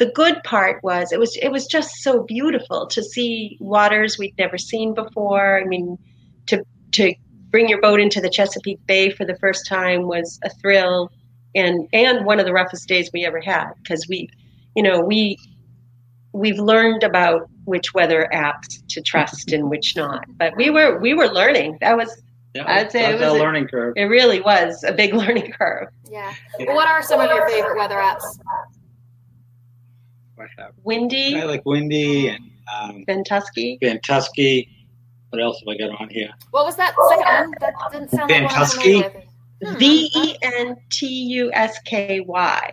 [0.00, 4.34] the good part was it was it was just so beautiful to see waters we'd
[4.38, 5.60] never seen before.
[5.60, 5.96] I mean,
[6.46, 7.14] to to
[7.50, 11.10] bring your boat into the Chesapeake Bay for the first time was a thrill,
[11.54, 14.28] and and one of the roughest days we ever had because we,
[14.74, 15.36] you know, we
[16.32, 20.24] we've learned about which weather apps to trust and which not.
[20.38, 21.76] But we were we were learning.
[21.82, 22.22] That was
[22.54, 23.92] Yeah, I'd say it was a a- learning curve.
[23.96, 25.88] it really was a big learning curve.
[26.10, 26.32] yeah.
[26.58, 28.24] Well, what are some of your favorite weather apps?
[30.84, 32.50] Windy, I like Windy and
[32.80, 33.78] um, Ventusky.
[33.80, 34.68] Vantusky.
[35.30, 36.30] What else have I got on here?
[36.50, 37.54] What was that second one?
[37.60, 39.24] That didn't sound like one I'm familiar with.
[39.72, 39.78] Hmm.
[39.78, 42.72] V E N T U S K Y.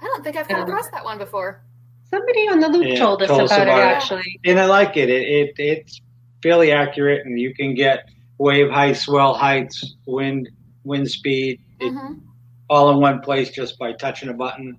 [0.00, 1.62] I don't think I've come Um, across that one before.
[2.08, 3.96] Somebody on the loop Yeah, told us told us about, about it it.
[3.96, 4.40] actually.
[4.44, 5.08] And I like it.
[5.10, 5.54] It, it.
[5.58, 6.00] It's
[6.42, 8.04] fairly accurate, and you can get
[8.38, 10.48] wave heights, swell heights, wind,
[10.84, 12.14] wind speed, it, hmm
[12.70, 14.78] all in one place just by touching a button.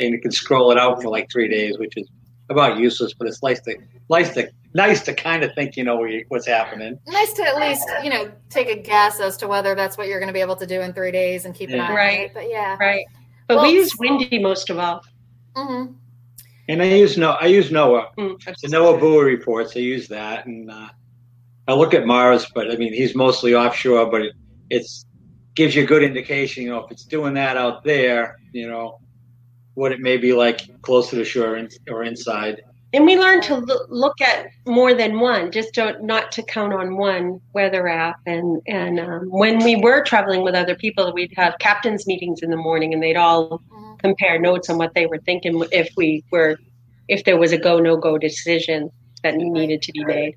[0.00, 2.08] And you can scroll it out for like three days, which is
[2.50, 3.76] about useless, but it's nice to,
[4.10, 6.98] nice to, nice to kind of think you know what's happening.
[7.06, 10.18] Nice to at least you know take a guess as to whether that's what you're
[10.18, 11.84] going to be able to do in three days and keep an Yeah.
[11.84, 12.20] eye on Right.
[12.26, 12.34] it.
[12.34, 12.76] But yeah.
[12.78, 13.04] Right.
[13.46, 15.00] But Well, we use Windy most of all.
[15.56, 15.86] hmm
[16.68, 18.06] And I use no, I use NOAA.
[18.18, 19.76] Mm, The NOAA buoy reports.
[19.76, 20.88] I use that, and uh,
[21.68, 24.32] I look at Mars, but I mean he's mostly offshore, but it
[24.70, 25.06] it's
[25.54, 26.64] gives you a good indication.
[26.64, 28.98] You know, if it's doing that out there, you know,
[29.74, 32.62] what it may be like closer to the shore in, or inside.
[32.92, 36.72] And we learned to lo- look at more than one, just to, not to count
[36.72, 38.20] on one weather app.
[38.24, 42.50] And and um, when we were traveling with other people, we'd have captains meetings in
[42.50, 43.94] the morning, and they'd all mm-hmm.
[43.96, 46.56] compare notes on what they were thinking if we were,
[47.08, 48.90] if there was a go no go decision
[49.24, 50.36] that needed to be made.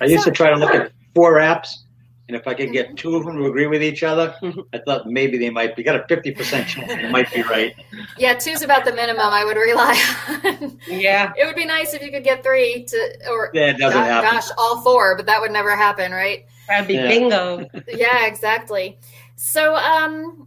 [0.00, 1.70] I used to try to look at four apps
[2.30, 4.60] and if I could get two of them to agree with each other, mm-hmm.
[4.72, 7.74] I thought maybe they might be got a fifty percent chance they might be right.
[8.16, 10.00] Yeah, two's about the minimum I would rely
[10.44, 10.78] on.
[10.86, 13.98] Yeah, it would be nice if you could get three to, or yeah, it doesn't
[13.98, 14.30] gosh, happen.
[14.30, 16.46] Gosh, all four, but that would never happen, right?
[16.68, 17.08] That'd be yeah.
[17.08, 17.68] bingo.
[17.88, 18.96] yeah, exactly.
[19.34, 20.46] So, um,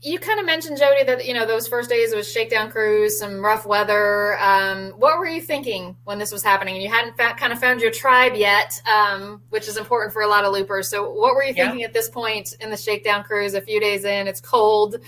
[0.00, 3.44] you kind of mentioned Jodi that you know those first days was shakedown cruise, some
[3.44, 4.38] rough weather.
[4.38, 6.74] Um, what were you thinking when this was happening?
[6.74, 10.22] And you hadn't fa- kind of found your tribe yet, um, which is important for
[10.22, 10.88] a lot of loopers.
[10.88, 11.86] So, what were you thinking yeah.
[11.86, 13.54] at this point in the shakedown cruise?
[13.54, 14.94] A few days in, it's cold.
[14.94, 15.00] Um,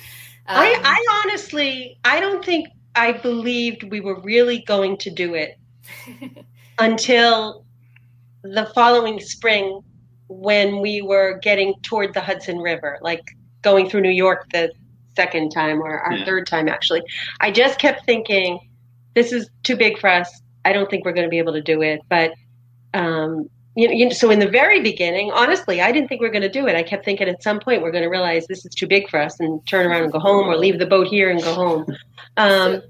[0.47, 5.57] I, I honestly, I don't think I believed we were really going to do it
[6.81, 7.65] until
[8.43, 9.83] the following spring
[10.27, 13.23] when we were getting toward the Hudson River, like
[13.63, 14.73] going through New York the
[15.21, 16.25] second time or our yeah.
[16.25, 17.03] third time actually.
[17.41, 18.59] I just kept thinking,
[19.15, 20.41] this is too big for us.
[20.65, 22.01] I don't think we're going to be able to do it.
[22.09, 22.33] But
[22.95, 26.27] um, you know, you know, so in the very beginning, honestly, I didn't think we
[26.27, 26.75] are going to do it.
[26.75, 29.21] I kept thinking at some point we're going to realize this is too big for
[29.21, 31.87] us and turn around and go home, or leave the boat here and go home.
[32.37, 32.83] Um,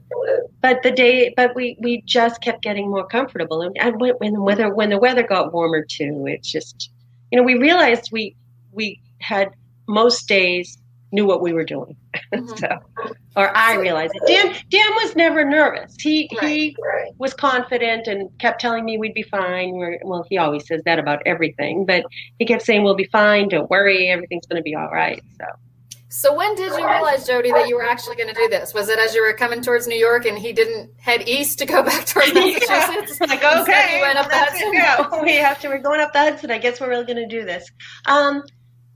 [0.60, 4.32] but the day, but we we just kept getting more comfortable, and, and when, when
[4.32, 6.90] the weather when the weather got warmer too, it's just
[7.30, 8.34] you know we realized we
[8.72, 9.50] we had
[9.86, 10.78] most days
[11.12, 11.96] knew what we were doing.
[12.30, 12.56] Mm-hmm.
[12.58, 12.68] so,
[13.34, 14.24] or I realized it.
[14.24, 15.96] Dan Dan was never nervous.
[15.98, 17.12] He right, he right.
[17.18, 19.72] was confident and kept telling me we'd be fine.
[19.72, 22.04] We're, well, he always says that about everything, but
[22.38, 23.48] he kept saying we'll be fine.
[23.48, 25.20] Don't worry, everything's going to be all right.
[25.38, 25.44] So.
[26.12, 28.74] So when did you realize, Jodi, that you were actually going to do this?
[28.74, 31.66] Was it as you were coming towards New York and he didn't head east to
[31.66, 33.18] go back towards Massachusetts?
[33.20, 33.26] yeah.
[33.26, 35.22] Like okay, went up the Hudson.
[35.22, 35.68] We have to.
[35.68, 36.50] We're going up the Hudson.
[36.50, 37.70] I guess we're really going to do this.
[38.06, 38.42] Um,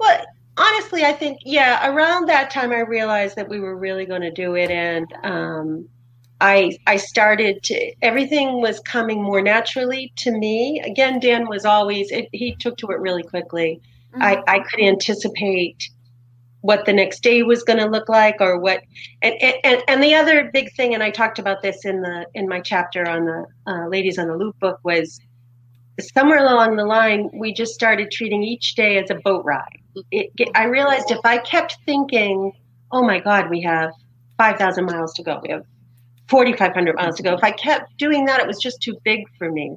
[0.01, 0.25] well,
[0.57, 4.31] honestly, I think yeah, around that time I realized that we were really going to
[4.31, 5.89] do it, and um,
[6.41, 10.81] I I started to everything was coming more naturally to me.
[10.85, 13.81] Again, Dan was always it, he took to it really quickly.
[14.13, 14.23] Mm-hmm.
[14.23, 15.89] I I could anticipate
[16.65, 18.81] what the next day was going to look like or what
[19.21, 22.49] and, and and the other big thing and i talked about this in the in
[22.49, 25.21] my chapter on the uh, ladies on the loop book was
[26.01, 30.51] somewhere along the line we just started treating each day as a boat ride it,
[30.55, 32.53] I realized if I kept thinking,
[32.91, 33.93] oh my God, we have
[34.39, 35.65] 5,000 miles to go, we have
[36.29, 37.35] 4,500 miles to go.
[37.35, 39.77] If I kept doing that, it was just too big for me.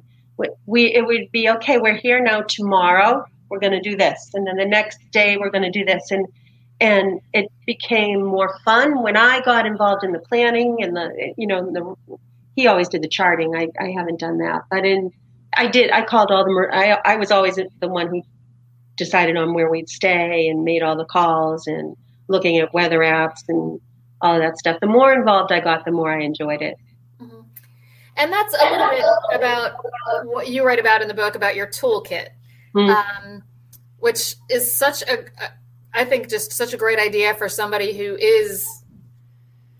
[0.66, 1.78] We, it would be okay.
[1.78, 2.42] We're here now.
[2.42, 5.84] Tomorrow, we're going to do this, and then the next day, we're going to do
[5.84, 6.28] this, and
[6.80, 11.48] and it became more fun when I got involved in the planning and the you
[11.48, 12.16] know the
[12.54, 13.56] he always did the charting.
[13.56, 15.12] I, I haven't done that, but in
[15.56, 15.90] I did.
[15.90, 16.68] I called all the.
[16.72, 18.22] I I was always the one who
[18.98, 21.96] decided on where we'd stay and made all the calls and
[22.28, 23.80] looking at weather apps and
[24.20, 24.78] all of that stuff.
[24.80, 26.76] The more involved I got, the more I enjoyed it.
[27.20, 27.40] Mm-hmm.
[28.16, 29.72] And that's a little bit about
[30.24, 32.28] what you write about in the book about your toolkit,
[32.74, 32.90] mm-hmm.
[32.90, 33.42] um,
[33.98, 35.24] which is such a,
[35.94, 38.66] I think, just such a great idea for somebody who is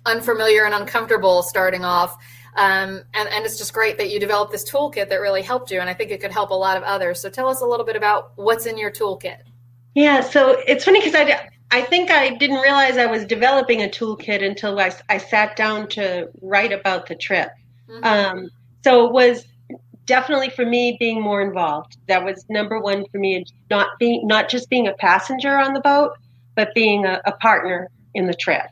[0.07, 2.17] unfamiliar and uncomfortable starting off.
[2.57, 5.81] Um, and, and it's just great that you developed this toolkit that really helped you.
[5.81, 7.21] And I think it could help a lot of others.
[7.21, 9.39] So tell us a little bit about what's in your toolkit.
[9.95, 13.89] Yeah, so it's funny because I, I think I didn't realize I was developing a
[13.89, 17.51] toolkit until I, I sat down to write about the trip.
[17.89, 18.05] Mm-hmm.
[18.05, 18.51] Um,
[18.85, 19.45] so it was
[20.07, 21.99] definitely for me being more involved.
[22.09, 25.81] That was number one for me, not being not just being a passenger on the
[25.81, 26.13] boat,
[26.57, 28.67] but being a, a partner in the trip.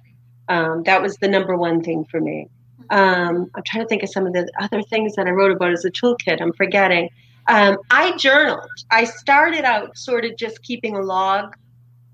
[0.48, 2.48] Um, that was the number one thing for me.
[2.90, 5.72] Um, I'm trying to think of some of the other things that I wrote about
[5.72, 6.40] as a toolkit.
[6.40, 7.08] I'm forgetting.
[7.48, 8.68] Um, I journaled.
[8.90, 11.54] I started out sort of just keeping a log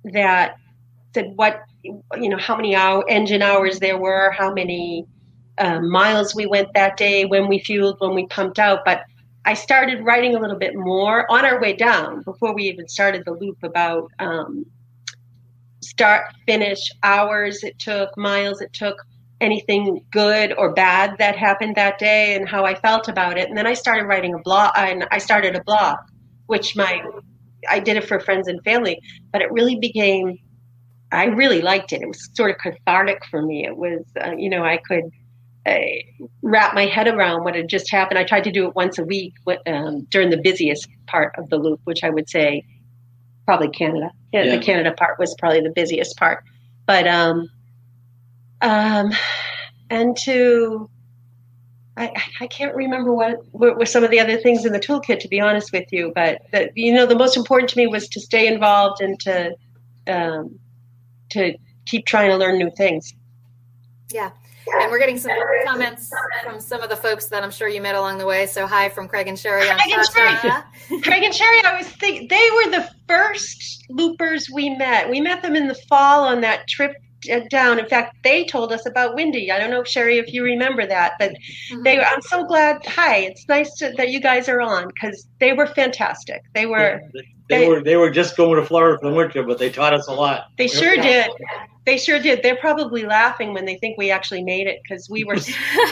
[0.04, 0.56] that
[1.14, 5.06] said what you know how many hour, engine hours there were, how many
[5.58, 8.80] uh, miles we went that day, when we fueled, when we pumped out.
[8.84, 9.04] But
[9.44, 13.24] I started writing a little bit more on our way down before we even started
[13.24, 14.64] the loop about um,
[15.80, 18.96] start finish hours it took, miles it took,
[19.42, 23.48] anything good or bad that happened that day and how I felt about it.
[23.48, 25.98] And then I started writing a blog and I started a blog,
[26.46, 27.02] which my
[27.68, 29.00] I did it for friends and family,
[29.32, 30.38] but it really became
[31.10, 32.00] I really liked it.
[32.00, 33.66] It was sort of cathartic for me.
[33.66, 35.10] It was, uh, you know, I could
[35.66, 35.78] uh,
[36.40, 38.18] wrap my head around what had just happened.
[38.18, 39.34] I tried to do it once a week
[39.66, 42.64] um, during the busiest part of the loop, which I would say
[43.44, 44.10] probably Canada.
[44.32, 44.56] Yeah, yeah.
[44.56, 46.44] The Canada part was probably the busiest part.
[46.86, 47.50] But um,
[48.62, 49.12] um,
[49.90, 50.88] and to
[51.94, 55.20] I, I can't remember what, what were some of the other things in the toolkit
[55.20, 58.08] to be honest with you but that you know the most important to me was
[58.08, 59.54] to stay involved and to
[60.06, 60.58] um,
[61.28, 63.12] to keep trying to learn new things
[64.10, 64.30] yeah
[64.80, 65.32] and we're getting some
[65.66, 66.10] comments
[66.44, 68.46] from some of the folks that I'm sure you met along the way.
[68.46, 69.66] So hi from Craig and Sherry.
[69.66, 71.00] Craig and Sherry.
[71.02, 71.64] Craig and Sherry.
[71.64, 75.10] I was thinking they were the first loopers we met.
[75.10, 76.94] We met them in the fall on that trip
[77.50, 77.78] down.
[77.78, 79.50] In fact, they told us about Wendy.
[79.50, 81.82] I don't know, Sherry, if you remember that, but mm-hmm.
[81.82, 82.00] they.
[82.00, 82.84] I'm so glad.
[82.86, 86.42] Hi, it's nice to, that you guys are on because they were fantastic.
[86.54, 87.00] They were.
[87.14, 87.82] Yeah, they, they, were.
[87.82, 90.46] They were just going to Florida for the winter, but they taught us a lot.
[90.58, 91.30] They sure did.
[91.84, 92.42] They sure did.
[92.42, 95.36] They're probably laughing when they think we actually made it because we were,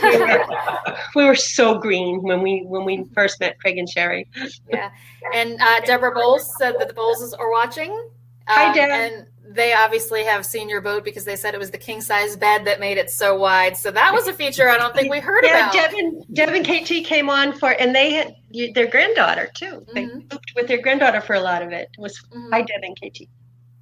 [0.03, 0.47] we were
[1.17, 4.29] we were so green when we when we first met Craig and Sherry.
[4.73, 4.91] Yeah,
[5.35, 7.91] and uh, Deborah Bowles said that the Bowles are watching.
[7.91, 8.91] Um, Hi, Deb.
[8.91, 12.37] And they obviously have seen your boat because they said it was the king size
[12.37, 13.77] bed that made it so wide.
[13.77, 15.73] So that was a feature I don't think we heard yeah, about.
[15.73, 18.37] Deb and, Devin KT came on for, and they had
[18.75, 19.85] their granddaughter too.
[19.93, 20.21] They mm-hmm.
[20.31, 21.91] looped with their granddaughter for a lot of it.
[21.93, 22.53] it was mm-hmm.
[22.53, 23.23] hi Deb and KT.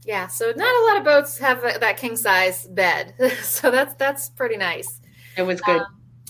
[0.04, 4.30] Yeah, so not a lot of boats have that king size bed, so that's that's
[4.30, 5.02] pretty nice.
[5.36, 5.82] It was good.
[5.82, 5.86] Um,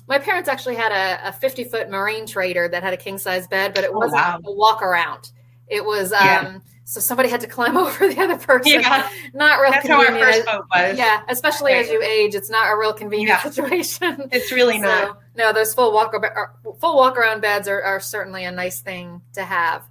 [0.09, 3.46] my parents actually had a, a 50 foot marine trader that had a king size
[3.46, 4.40] bed, but it oh, wasn't wow.
[4.44, 5.31] a walk around.
[5.68, 6.59] It was um, yeah.
[6.88, 8.81] So somebody had to climb over the other person.
[8.81, 9.07] Yeah.
[9.35, 10.16] Not real That's convenient.
[10.16, 10.98] How our first boat was.
[10.98, 11.85] Yeah, especially right.
[11.85, 13.51] as you age, it's not a real convenient yeah.
[13.51, 14.31] situation.
[14.33, 15.20] It's really so, not.
[15.37, 16.14] No, those full walk
[16.81, 19.83] full walk around beds are, are certainly a nice thing to have.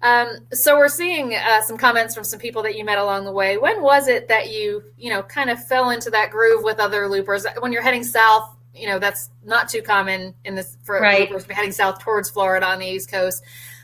[0.00, 3.32] Um, so we're seeing uh, some comments from some people that you met along the
[3.32, 3.58] way.
[3.58, 7.06] When was it that you, you know, kind of fell into that groove with other
[7.06, 7.46] loopers?
[7.58, 11.30] When you're heading south, you know, that's not too common in this for right.
[11.30, 13.42] loopers heading south towards Florida on the East Coast.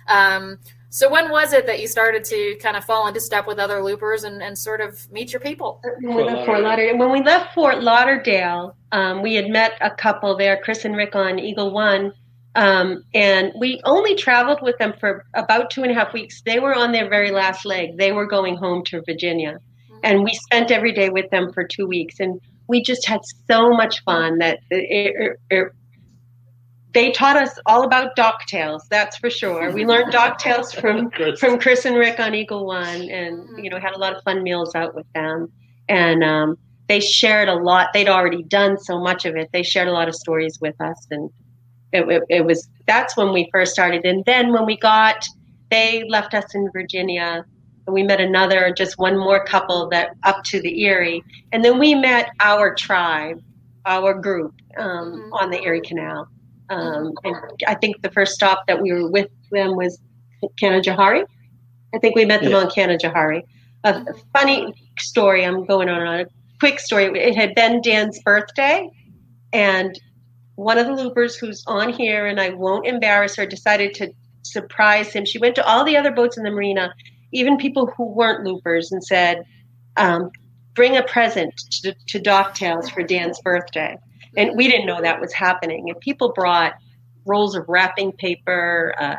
[0.09, 0.59] Um,
[0.91, 3.83] so when was it that you started to kind of fall into step with other
[3.83, 5.81] loopers and, and sort of meet your people?
[6.03, 6.99] Fort Fort Lauderdale.
[6.99, 11.15] When we left Fort Lauderdale, um, we had met a couple there, Chris and Rick
[11.15, 12.13] on Eagle One,
[12.57, 16.43] um, and we only traveled with them for about two and a half weeks.
[16.43, 17.97] They were on their very last leg.
[17.97, 19.59] They were going home to Virginia.
[19.91, 19.99] Mm-hmm.
[20.03, 22.19] And we spent every day with them for two weeks.
[22.19, 25.73] And we just had so much fun that it, it, it,
[26.93, 28.83] they taught us all about docktails.
[28.91, 29.73] That's for sure.
[29.73, 33.95] We learned docktails from from Chris and Rick on Eagle One, and you know had
[33.95, 35.51] a lot of fun meals out with them.
[35.89, 36.57] And um,
[36.89, 37.89] they shared a lot.
[37.93, 39.51] They'd already done so much of it.
[39.53, 41.31] They shared a lot of stories with us, and
[41.93, 44.05] it, it, it was that's when we first started.
[44.05, 45.25] And then when we got,
[45.71, 47.45] they left us in Virginia.
[47.87, 51.79] And we met another, just one more couple that up to the Erie, and then
[51.79, 53.43] we met our tribe,
[53.87, 55.33] our group um, mm-hmm.
[55.33, 56.29] on the Erie Canal.
[56.71, 60.01] Um, and I think the first stop that we were with them was
[60.61, 61.27] Canajoharie.
[61.95, 62.59] I think we met them yeah.
[62.59, 63.43] on Canajoharie.
[63.85, 65.45] A funny story.
[65.45, 66.27] I'm going on a
[66.61, 67.07] quick story.
[67.19, 68.89] It had been Dan's birthday,
[69.53, 69.99] and
[70.55, 75.13] one of the loopers who's on here, and I won't embarrass her, decided to surprise
[75.13, 75.25] him.
[75.25, 76.93] She went to all the other boats in the marina,
[77.33, 79.45] even people who weren't loopers, and said,
[79.97, 80.31] um,
[80.75, 81.53] "Bring a present
[81.83, 83.97] to, to Docktails for Dan's birthday."
[84.37, 85.91] And we didn't know that was happening.
[85.91, 86.75] And people brought
[87.27, 89.17] rolls of wrapping paper, uh,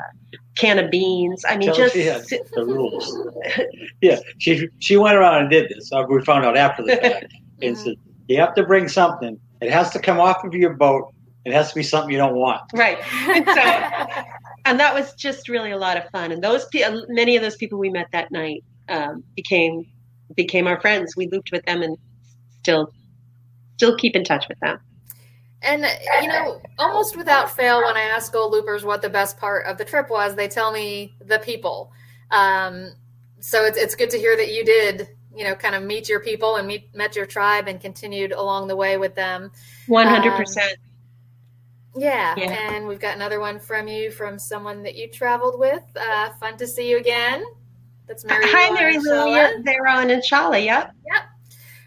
[0.58, 1.44] can of beans.
[1.48, 3.18] I mean, Tell just the rules.
[4.02, 5.92] yeah, she she went around and did this.
[5.92, 7.96] Uh, we found out after the fact, and said
[8.28, 9.40] you have to bring something.
[9.62, 11.14] It has to come off of your boat
[11.46, 12.62] it has to be something you don't want.
[12.74, 13.00] Right.
[13.28, 14.22] And so,
[14.66, 16.32] and that was just really a lot of fun.
[16.32, 16.68] And those
[17.08, 19.86] many of those people we met that night um, became
[20.36, 21.16] became our friends.
[21.16, 21.98] We looped with them and
[22.60, 22.94] still
[23.76, 24.80] still keep in touch with them.
[25.64, 25.86] And
[26.22, 29.78] you know, almost without fail, when I ask old loopers what the best part of
[29.78, 31.92] the trip was, they tell me the people.
[32.32, 32.94] Um,
[33.40, 36.20] so it's it's good to hear that you did, you know, kind of meet your
[36.20, 39.52] people and meet met your tribe and continued along the way with them.
[39.86, 40.78] One hundred percent.
[41.94, 45.60] Um, yeah, yeah, and we've got another one from you from someone that you traveled
[45.60, 45.84] with.
[45.96, 47.44] Uh, fun to see you again.
[48.08, 48.46] That's Mary.
[48.48, 49.62] Hi, Mary Lou.
[49.64, 50.60] They're on Inshallah.
[50.60, 50.96] Yep.
[51.06, 51.24] Yep.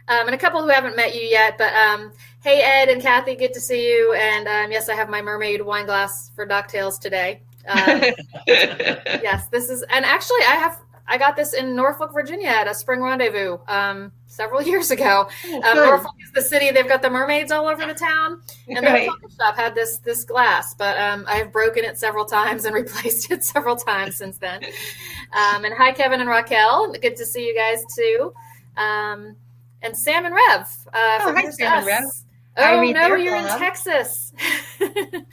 [0.07, 2.13] Um, and a couple who haven't met you yet, but um,
[2.44, 4.12] hey, Ed and Kathy, good to see you.
[4.12, 7.40] And um, yes, I have my mermaid wine glass for Docktails today.
[7.66, 8.02] Um,
[8.46, 12.74] yes, this is, and actually, I have I got this in Norfolk, Virginia at a
[12.74, 15.28] spring rendezvous um, several years ago.
[15.47, 18.84] Oh, um, Norfolk is the city; they've got the mermaids all over the town, and
[18.84, 19.09] right.
[19.22, 20.74] the shop had this this glass.
[20.74, 24.62] But um, I have broken it several times and replaced it several times since then.
[25.32, 26.92] Um, and hi, Kevin and Raquel.
[26.92, 28.34] Good to see you guys too.
[28.76, 29.36] Um,
[29.80, 30.61] and Sam and Rev.
[30.88, 32.05] Uh, oh, hi, Sam and Rev.
[32.57, 34.32] Oh no, you're in Texas.
[34.78, 35.24] Sam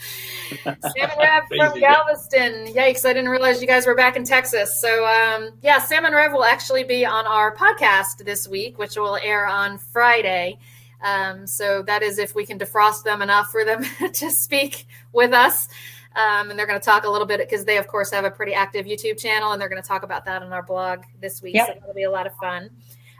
[0.65, 2.67] and Rev from Galveston.
[2.73, 3.05] Yikes!
[3.05, 4.81] I didn't realize you guys were back in Texas.
[4.81, 8.95] So um, yeah, Sam and Rev will actually be on our podcast this week, which
[8.95, 10.57] will air on Friday.
[11.03, 15.33] Um, so that is if we can defrost them enough for them to speak with
[15.33, 15.67] us.
[16.15, 18.31] Um, and they're going to talk a little bit because they, of course, have a
[18.31, 21.41] pretty active YouTube channel, and they're going to talk about that on our blog this
[21.41, 21.55] week.
[21.55, 21.67] Yep.
[21.67, 22.69] So that'll be a lot of fun.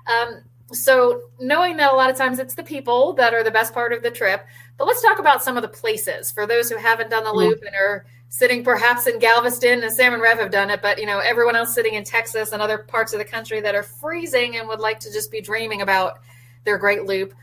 [0.08, 0.42] Um,
[0.72, 3.94] so knowing that a lot of times it's the people that are the best part
[3.94, 4.46] of the trip,
[4.78, 7.50] but let's talk about some of the places for those who haven't done the mm-hmm.
[7.50, 11.00] loop and are sitting perhaps in Galveston and Sam and Rev have done it, but
[11.00, 13.84] you know everyone else sitting in Texas and other parts of the country that are
[13.84, 16.20] freezing and would like to just be dreaming about
[16.64, 17.34] their great loop.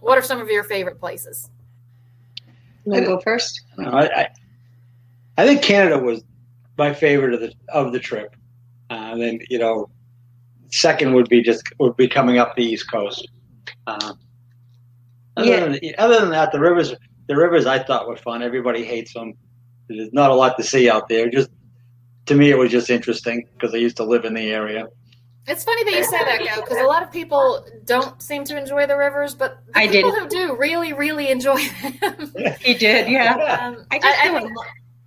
[0.00, 1.50] What are some of your favorite places?
[2.84, 3.62] You want go first?
[3.76, 4.28] No, I,
[5.36, 6.22] I think Canada was
[6.76, 8.34] my favorite of the of the trip.
[8.90, 9.90] Uh, and then you know,
[10.70, 13.28] second would be just would be coming up the East Coast.
[13.86, 14.14] Uh,
[15.36, 15.60] other, yeah.
[15.60, 16.94] than, other than that, the rivers
[17.28, 18.42] the rivers I thought were fun.
[18.42, 19.34] Everybody hates them.
[19.88, 21.30] There's not a lot to see out there.
[21.30, 21.50] Just
[22.26, 24.86] to me, it was just interesting because I used to live in the area.
[25.46, 28.58] It's funny that you say that, Go, because a lot of people don't seem to
[28.58, 30.20] enjoy the rivers, but the I people did.
[30.20, 31.56] who do really, really enjoy
[32.00, 32.34] them.
[32.60, 33.34] he did, yeah.
[33.62, 34.48] Um, I just I, I,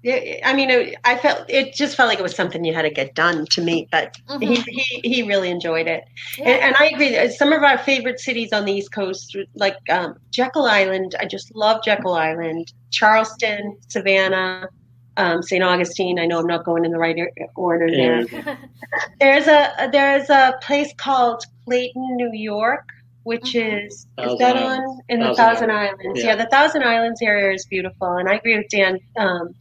[0.03, 3.13] I mean, I felt it just felt like it was something you had to get
[3.13, 4.41] done to me, but mm-hmm.
[4.41, 6.05] he, he, he really enjoyed it.
[6.37, 6.49] Yeah.
[6.49, 7.29] And, and, I agree.
[7.29, 11.55] Some of our favorite cities on the East Coast, like um, Jekyll Island, I just
[11.55, 14.69] love Jekyll Island, Charleston, Savannah,
[15.17, 15.63] um, St.
[15.63, 16.17] Augustine.
[16.17, 17.17] I know I'm not going in the right
[17.55, 18.25] order there.
[19.19, 22.87] there's a there's a place called Clayton, New York,
[23.23, 23.85] which mm-hmm.
[23.85, 24.91] is Thousand is that Islands.
[24.91, 25.99] on in Thousand the Thousand Islands?
[26.01, 26.23] Islands.
[26.23, 26.25] Yeah.
[26.25, 26.35] yeah.
[26.37, 28.99] the Thousand Islands area is beautiful, and I agree with Dan.
[29.17, 29.53] Um,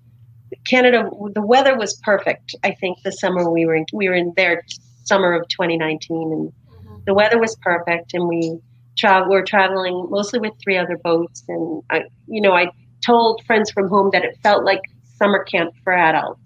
[0.66, 2.54] Canada, the weather was perfect.
[2.64, 4.64] I think the summer we were in, we were in there
[5.04, 6.96] summer of 2019, and mm-hmm.
[7.06, 8.14] the weather was perfect.
[8.14, 8.58] And we
[8.98, 12.70] travel we're traveling mostly with three other boats, and I, you know, I
[13.04, 14.80] told friends from home that it felt like
[15.16, 16.40] summer camp for adults.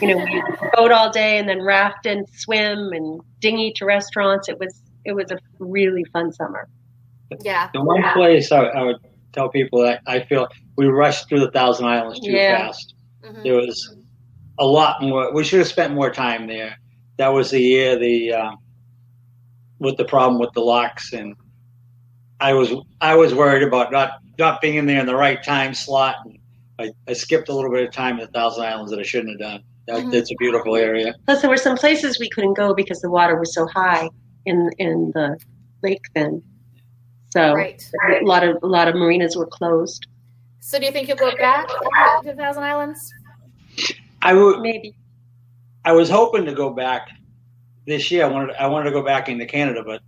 [0.00, 0.42] You know, we
[0.74, 4.48] boat all day and then raft and swim and dinghy to restaurants.
[4.48, 6.68] It was it was a really fun summer.
[7.42, 7.70] Yeah.
[7.72, 8.96] The one place I, I would
[9.32, 12.66] tell people that I feel we rushed through the Thousand Islands too yeah.
[12.66, 12.93] fast.
[13.24, 13.42] Mm-hmm.
[13.42, 13.96] There was
[14.58, 15.32] a lot more.
[15.32, 16.76] We should have spent more time there.
[17.16, 18.50] That was the year the uh,
[19.78, 21.34] with the problem with the locks, and
[22.40, 25.74] I was I was worried about not not being in there in the right time
[25.74, 26.16] slot.
[26.24, 26.38] And
[26.78, 29.50] I, I skipped a little bit of time at Thousand Islands that I shouldn't have
[29.50, 29.62] done.
[29.86, 30.10] That, mm-hmm.
[30.10, 31.14] That's a beautiful area.
[31.26, 34.08] Plus, there were some places we couldn't go because the water was so high
[34.46, 35.38] in in the
[35.82, 36.42] lake then.
[37.30, 37.82] So right.
[38.22, 40.06] a lot of a lot of marinas were closed.
[40.64, 41.68] So do you think you'll go back
[42.22, 43.12] to Thousand Islands?
[44.22, 44.96] I would maybe.
[45.84, 47.06] I was hoping to go back
[47.86, 48.24] this year.
[48.24, 50.00] I wanted I wanted to go back into Canada, but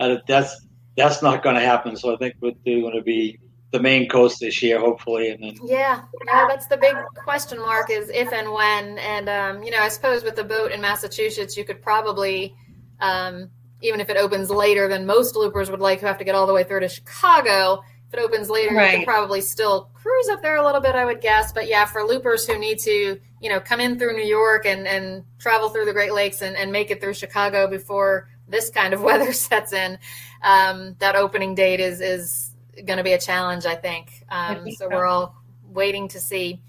[0.00, 0.66] uh, that's
[0.96, 1.96] that's not going to happen.
[1.96, 3.38] So I think we're going to be
[3.70, 7.88] the Maine coast this year, hopefully, and then yeah, yeah, that's the big question mark
[7.88, 8.98] is if and when.
[8.98, 12.56] And um, you know, I suppose with the boat in Massachusetts, you could probably.
[12.98, 13.50] Um,
[13.82, 16.46] even if it opens later than most loopers would like, who have to get all
[16.46, 18.92] the way through to Chicago, if it opens later, right.
[18.92, 21.52] you can probably still cruise up there a little bit, I would guess.
[21.52, 24.86] But yeah, for loopers who need to, you know, come in through New York and,
[24.86, 28.94] and travel through the Great Lakes and, and make it through Chicago before this kind
[28.94, 29.98] of weather sets in,
[30.42, 32.52] um, that opening date is is
[32.84, 34.24] going to be a challenge, I think.
[34.28, 35.34] Um, I think so, so, we're all
[35.68, 36.60] waiting to see.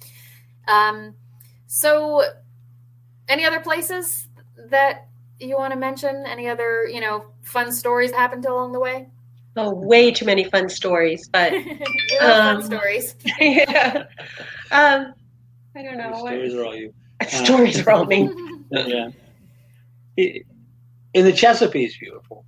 [0.67, 1.15] Um,
[1.67, 2.23] so,
[3.27, 4.27] any other places
[4.69, 5.07] that
[5.39, 6.25] you want to mention?
[6.25, 9.07] Any other, you know, fun stories happened along the way?
[9.57, 11.53] Oh, way too many fun stories, but
[12.21, 13.15] um, fun stories.
[13.39, 14.05] yeah.
[14.71, 15.13] Um,
[15.75, 16.13] I don't know.
[16.17, 16.93] Stories are all you.
[17.27, 18.29] stories are all me.
[18.71, 19.09] yeah.
[20.15, 22.45] In the Chesapeake is beautiful.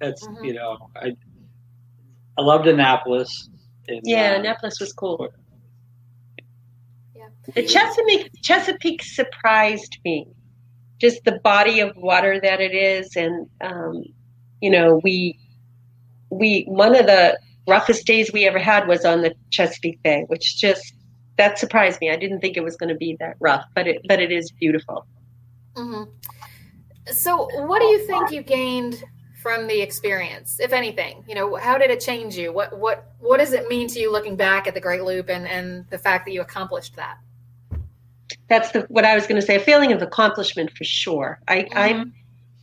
[0.00, 0.44] That's mm-hmm.
[0.44, 1.16] you know I
[2.38, 3.48] I loved Annapolis.
[3.88, 5.28] And, yeah, uh, Annapolis was cool.
[7.14, 7.28] Yeah.
[7.54, 10.28] The Chesapeake Chesapeake surprised me.
[10.98, 14.04] Just the body of water that it is, and um,
[14.60, 15.38] you know we
[16.32, 20.56] we one of the roughest days we ever had was on the Chesapeake Bay, which
[20.56, 20.94] just
[21.38, 22.10] that surprised me.
[22.10, 24.50] I didn't think it was going to be that rough, but it but it is
[24.50, 25.06] beautiful.
[25.74, 26.04] Mm-hmm.
[27.12, 29.02] So, what do you think you gained
[29.42, 31.24] from the experience, if anything?
[31.26, 32.52] You know, how did it change you?
[32.52, 35.46] What what what does it mean to you looking back at the Great Loop and
[35.46, 37.18] and the fact that you accomplished that?
[38.48, 39.56] That's the what I was going to say.
[39.56, 41.40] A feeling of accomplishment for sure.
[41.48, 41.78] I, mm-hmm.
[41.78, 42.14] I'm,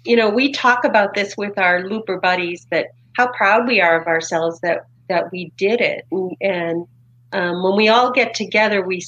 [0.06, 2.88] you know, we talk about this with our looper buddies that
[3.18, 6.06] how proud we are of ourselves that that we did it.
[6.40, 6.86] And,
[7.34, 9.02] um, when we all get together, we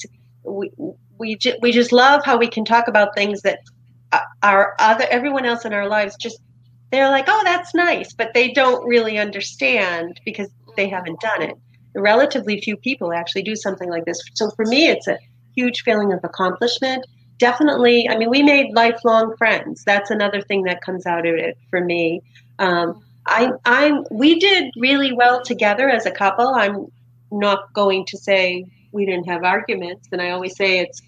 [0.43, 0.72] we
[1.18, 3.60] we, ju- we just love how we can talk about things that
[4.41, 6.39] our other everyone else in our lives just
[6.91, 11.56] they're like, oh, that's nice, but they don't really understand because they haven't done it.
[11.95, 14.22] Relatively few people actually do something like this.
[14.34, 15.18] So for me, it's a
[15.56, 17.06] huge feeling of accomplishment.
[17.38, 19.84] Definitely, I mean, we made lifelong friends.
[19.86, 22.22] That's another thing that comes out of it for me.
[22.60, 24.03] Um, I, I'm.
[24.11, 26.47] We did really well together as a couple.
[26.47, 26.88] I'm
[27.32, 31.01] not going to say we didn't have arguments, and I always say it's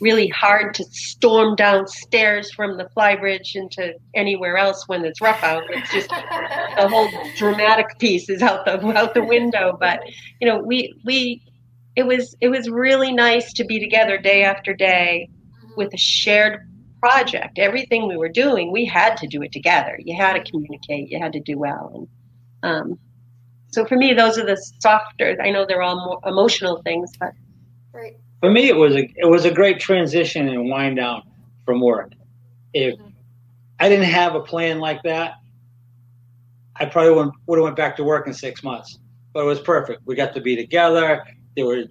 [0.00, 5.62] really hard to storm downstairs from the flybridge into anywhere else when it's rough out.
[5.70, 6.08] It's just
[6.76, 9.76] the whole dramatic piece is out the out the window.
[9.78, 10.00] But
[10.40, 11.42] you know, we we
[11.94, 15.28] it was it was really nice to be together day after day
[15.76, 16.68] with a shared
[17.02, 17.58] project.
[17.58, 19.98] Everything we were doing, we had to do it together.
[19.98, 21.10] You had to communicate.
[21.10, 21.90] You had to do well.
[22.62, 22.98] And um,
[23.72, 25.36] so for me, those are the softer.
[25.42, 27.32] I know they're all more emotional things, but
[27.92, 28.16] right.
[28.40, 31.22] For me, it was a it was a great transition and wind down
[31.64, 32.12] from work.
[32.72, 33.08] If mm-hmm.
[33.80, 35.34] I didn't have a plan like that,
[36.76, 38.98] I probably would would have went back to work in six months.
[39.32, 40.02] But it was perfect.
[40.04, 41.24] We got to be together.
[41.56, 41.86] There was,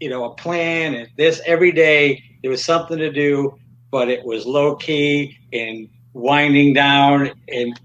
[0.00, 2.22] you know, a plan and this every day.
[2.42, 3.58] There was something to do
[3.92, 7.80] but it was low key and winding down and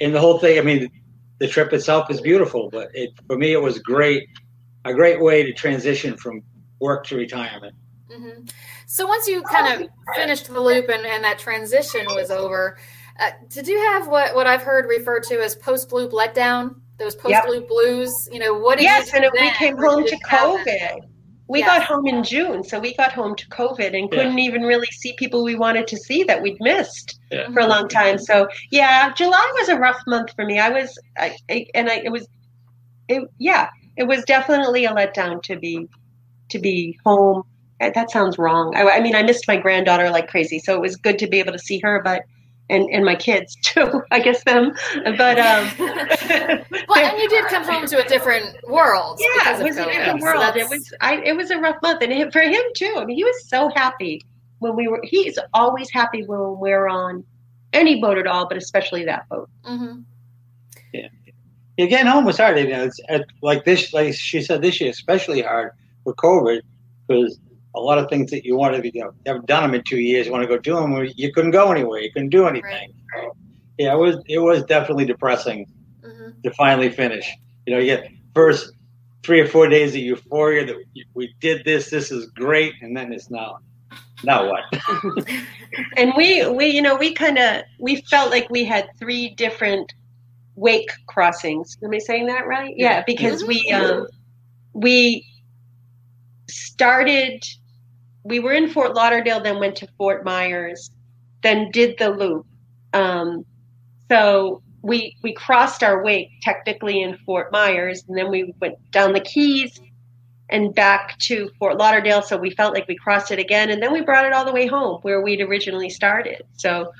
[0.00, 0.58] and the whole thing.
[0.58, 0.90] I mean,
[1.38, 4.28] the trip itself is beautiful, but it for me it was great,
[4.86, 6.42] a great way to transition from
[6.78, 7.74] work to retirement.
[8.10, 8.44] Mm-hmm.
[8.86, 12.78] So once you kind of finished the loop and, and that transition was over,
[13.18, 16.76] uh, did you have what what I've heard referred to as post loop letdown?
[16.96, 17.68] Those post loop yep.
[17.68, 18.28] blues.
[18.30, 18.80] You know what?
[18.80, 21.09] yes, and we came home to COVID
[21.50, 21.66] we yeah.
[21.66, 24.44] got home in June, so we got home to COVID and couldn't yeah.
[24.44, 27.50] even really see people we wanted to see that we'd missed yeah.
[27.50, 28.18] for a long time.
[28.18, 30.60] So yeah, July was a rough month for me.
[30.60, 32.28] I was, I, I and I, it was,
[33.08, 35.88] it, yeah, it was definitely a letdown to be,
[36.50, 37.42] to be home.
[37.80, 38.76] That sounds wrong.
[38.76, 41.40] I, I mean, I missed my granddaughter like crazy, so it was good to be
[41.40, 42.22] able to see her, but
[42.70, 44.02] and and my kids too.
[44.10, 44.72] I guess them,
[45.04, 45.70] but um.
[46.88, 49.20] well, and you did come home to a different world.
[49.20, 50.42] Yeah, it was a different world.
[50.54, 51.16] So it was I.
[51.16, 52.94] It was a rough month, and for him too.
[52.96, 54.22] I mean, he was so happy
[54.60, 55.00] when we were.
[55.02, 57.24] He's always happy when we're on
[57.72, 59.48] any boat at all, but especially that boat.
[59.64, 60.00] Mm-hmm.
[60.92, 61.08] Yeah.
[61.76, 62.58] yeah, getting home was hard.
[62.58, 63.00] You know, it's
[63.42, 63.92] like this.
[63.92, 65.72] Like she said, this year especially hard
[66.04, 66.62] for COVID
[67.06, 67.38] because
[67.74, 69.98] a lot of things that you wanted to, you know, haven't done them in two
[69.98, 72.92] years, you want to go do them, you couldn't go anywhere, you couldn't do anything.
[73.14, 73.30] Right.
[73.78, 75.66] Yeah, it was it was definitely depressing
[76.02, 76.40] mm-hmm.
[76.42, 77.30] to finally finish.
[77.66, 78.72] You know, you get first
[79.22, 80.76] three or four days of euphoria that
[81.14, 83.58] we did this, this is great, and then it's now,
[84.24, 84.64] now what?
[85.96, 89.94] and we we you know we kind of we felt like we had three different
[90.56, 91.78] wake crossings.
[91.82, 92.74] Am I saying that right?
[92.76, 94.00] Yeah, because we mm-hmm.
[94.00, 94.06] um
[94.72, 95.24] we
[96.48, 97.44] started
[98.24, 100.90] we were in Fort Lauderdale, then went to Fort Myers,
[101.42, 102.46] then did the loop.
[102.92, 103.44] Um,
[104.10, 109.12] so we we crossed our wake technically in Fort Myers, and then we went down
[109.12, 109.80] the Keys
[110.50, 112.22] and back to Fort Lauderdale.
[112.22, 114.52] So we felt like we crossed it again, and then we brought it all the
[114.52, 116.42] way home where we'd originally started.
[116.56, 116.92] So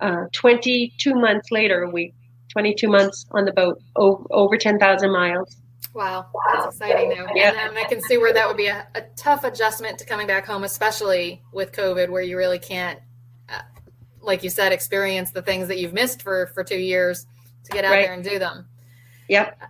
[0.00, 2.12] uh, 22 months later, we
[2.50, 5.56] 22 months on the boat, over, over 10,000 miles.
[5.98, 7.26] Wow, that's exciting though.
[7.34, 7.48] Yeah.
[7.48, 10.28] And um, I can see where that would be a, a, tough adjustment to coming
[10.28, 13.00] back home, especially with COVID, where you really can't,
[13.48, 13.62] uh,
[14.20, 17.26] like you said, experience the things that you've missed for for two years
[17.64, 18.02] to get out right.
[18.02, 18.68] there and do them.
[19.28, 19.60] Yep.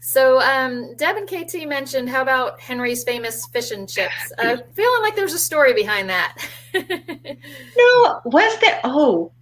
[0.00, 4.30] So, um, Deb and KT mentioned how about Henry's famous fish and chips?
[4.36, 6.36] Uh, feeling like there's a story behind that.
[6.74, 8.82] no, was that?
[8.84, 9.32] Oh,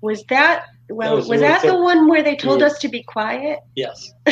[0.00, 3.02] was that well, that was, was that the one where they told us to be
[3.02, 3.60] quiet?
[3.74, 4.12] Yes.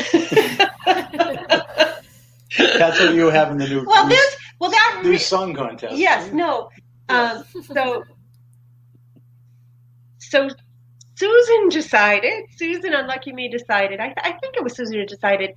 [2.56, 3.84] That's what you have in the new.
[3.84, 5.96] Well, this well that new song contest.
[5.96, 6.32] Yes.
[6.32, 6.70] No.
[7.08, 7.44] Um,
[7.74, 8.04] so
[10.18, 10.48] so
[11.16, 12.44] Susan decided.
[12.56, 14.00] Susan, unlucky me, decided.
[14.00, 15.50] I, I think it was Susan who decided.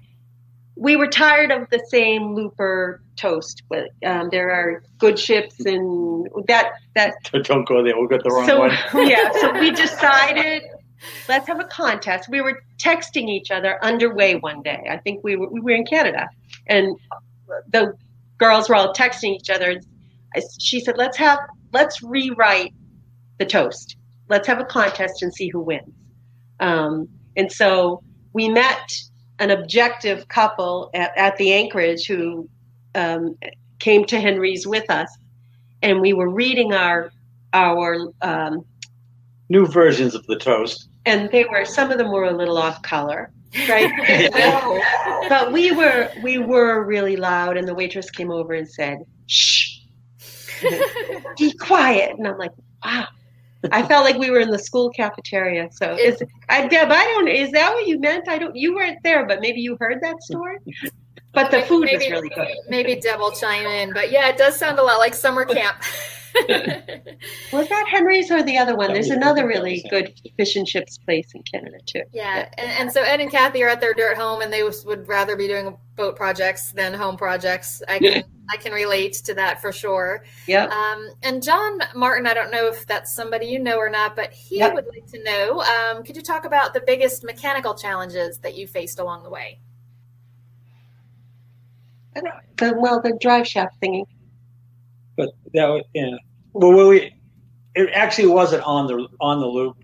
[0.76, 6.28] We were tired of the same looper toast, but um, there are good ships and
[6.48, 7.16] that that.
[7.44, 7.98] Don't go there.
[7.98, 8.72] We'll get the wrong so, one.
[9.08, 9.32] yeah.
[9.42, 10.64] So we decided
[11.28, 12.30] let's have a contest.
[12.30, 14.88] We were texting each other underway one day.
[14.90, 16.30] I think we were, we were in Canada,
[16.68, 16.98] and
[17.72, 17.94] the
[18.38, 19.80] girls were all texting each other.
[20.60, 21.40] She said, "Let's have
[21.74, 22.74] let's rewrite
[23.38, 23.98] the toast.
[24.30, 25.94] Let's have a contest and see who wins."
[26.60, 28.02] Um, and so
[28.34, 28.92] we met
[29.40, 32.50] an objective couple at, at the Anchorage who
[32.96, 33.36] um,
[33.80, 35.10] came to Henry's with us,
[35.82, 37.12] and we were reading our
[37.54, 38.66] our um,
[39.50, 40.90] new versions of the toast.
[41.06, 43.32] And they were some of them were a little off color,
[43.70, 43.92] right?
[45.30, 49.80] but we were we were really loud, and the waitress came over and said, "Shh,
[51.38, 52.52] be quiet." And I'm like,
[52.84, 53.08] "Wow."
[53.72, 55.68] I felt like we were in the school cafeteria.
[55.72, 57.28] So, is, I, Deb, I don't.
[57.28, 58.30] Is that what you meant?
[58.30, 58.56] I don't.
[58.56, 60.58] You weren't there, but maybe you heard that story.
[61.34, 62.48] But the food maybe, was really good.
[62.70, 63.94] Maybe Deb will chime in.
[63.94, 65.78] But yeah, it does sound a lot like summer camp.
[67.54, 68.94] Was that Henry's or the other one?
[68.94, 72.04] There's another really good fish and chips place in Canada too.
[72.14, 74.86] Yeah, and, and so Ed and Kathy are at their dirt home, and they was-
[74.86, 77.82] would rather be doing boat projects than home projects.
[77.88, 80.24] I can I can relate to that for sure.
[80.48, 80.66] Yeah.
[80.68, 84.32] Um, and John Martin, I don't know if that's somebody you know or not, but
[84.32, 84.74] he Yep.
[84.76, 85.62] would like to know.
[85.62, 89.60] Um, could you talk about the biggest mechanical challenges that you faced along the way?
[92.16, 94.06] The, well, the drive shaft thingy.
[95.18, 96.16] But that yeah.
[96.54, 97.12] Well, we
[97.76, 99.78] it actually wasn't on the on the loop.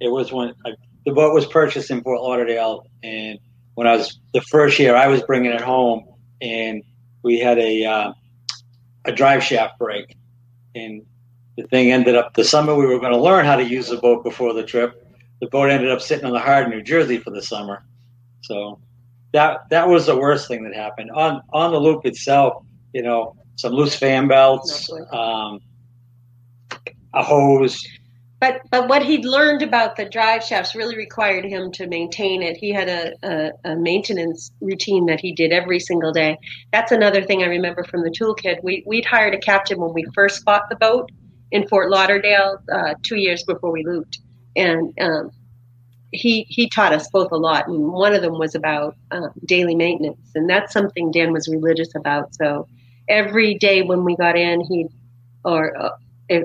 [0.00, 0.72] It was when uh,
[1.06, 3.38] the boat was purchased in Fort Lauderdale, and
[3.74, 6.04] when I was the first year, I was bringing it home,
[6.42, 6.82] and
[7.22, 8.12] we had a uh,
[9.06, 10.16] a drive shaft break,
[10.74, 11.02] and
[11.56, 13.96] the thing ended up the summer we were going to learn how to use the
[13.96, 15.02] boat before the trip.
[15.40, 17.84] The boat ended up sitting on the hard in New Jersey for the summer,
[18.42, 18.80] so
[19.32, 22.64] that that was the worst thing that happened on on the loop itself.
[22.92, 25.60] You know, some loose fan belts, um,
[27.14, 27.84] a hose.
[28.38, 32.58] But but what he'd learned about the drive shafts really required him to maintain it.
[32.58, 36.36] He had a, a, a maintenance routine that he did every single day.
[36.70, 38.62] That's another thing I remember from the toolkit.
[38.62, 41.10] We we'd hired a captain when we first bought the boat
[41.50, 44.18] in Fort Lauderdale uh, two years before we looped,
[44.54, 45.30] and um,
[46.12, 47.68] he he taught us both a lot.
[47.68, 51.94] And one of them was about um, daily maintenance, and that's something Dan was religious
[51.94, 52.34] about.
[52.34, 52.68] So
[53.08, 54.86] every day when we got in, he
[55.44, 55.90] or uh,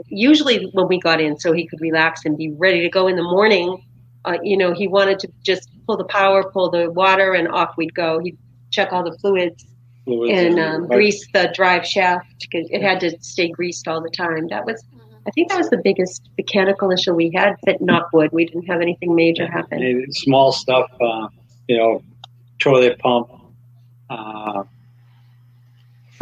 [0.07, 3.15] usually when we got in so he could relax and be ready to go in
[3.15, 3.83] the morning
[4.25, 7.75] uh, you know he wanted to just pull the power pull the water and off
[7.77, 8.19] we'd go.
[8.19, 8.37] He'd
[8.69, 9.65] check all the fluids
[10.05, 14.01] fluids and um, but grease the drive shaft because it had to stay greased all
[14.01, 14.47] the time.
[14.47, 14.83] That was
[15.27, 18.65] i think that was the biggest mechanical issue we had but not knockwood we didn't
[18.65, 20.11] have anything major happen.
[20.11, 21.27] Small stuff, uh,
[21.67, 22.03] you know,
[22.57, 23.29] toilet pump,
[24.09, 24.63] uh,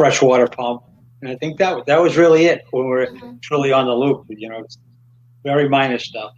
[0.04, 0.82] freshwater pump,
[1.20, 3.38] and I think that that was really it when we were Mhm.
[3.42, 4.24] truly on the loop.
[4.30, 4.78] You know, it's
[5.44, 6.32] very minor stuff.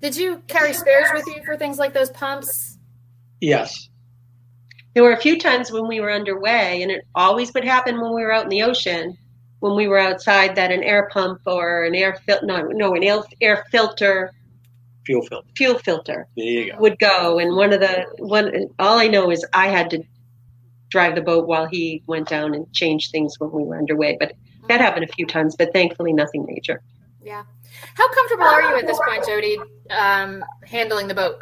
[0.00, 2.78] Did you carry spares with you for things like those pumps?
[3.40, 3.88] Yes,
[4.94, 8.12] There were a few times when we were underway, and it always would happen when
[8.12, 9.16] we were out in the ocean,
[9.60, 13.02] when we were outside, that an air pump or an air filter, no, no, an
[13.02, 14.32] air, air filter,
[15.06, 15.48] fuel filter.
[15.56, 16.78] fuel filter There you go.
[16.80, 17.38] would go.
[17.38, 20.02] And one of the one, all I know is I had to
[20.92, 24.16] drive the boat while he went down and changed things when we were underway.
[24.20, 24.34] But
[24.68, 26.82] that happened a few times, but thankfully nothing major.
[27.22, 27.44] Yeah.
[27.94, 29.56] How comfortable are you at this point, Jodi,
[29.90, 31.36] um, handling the boat?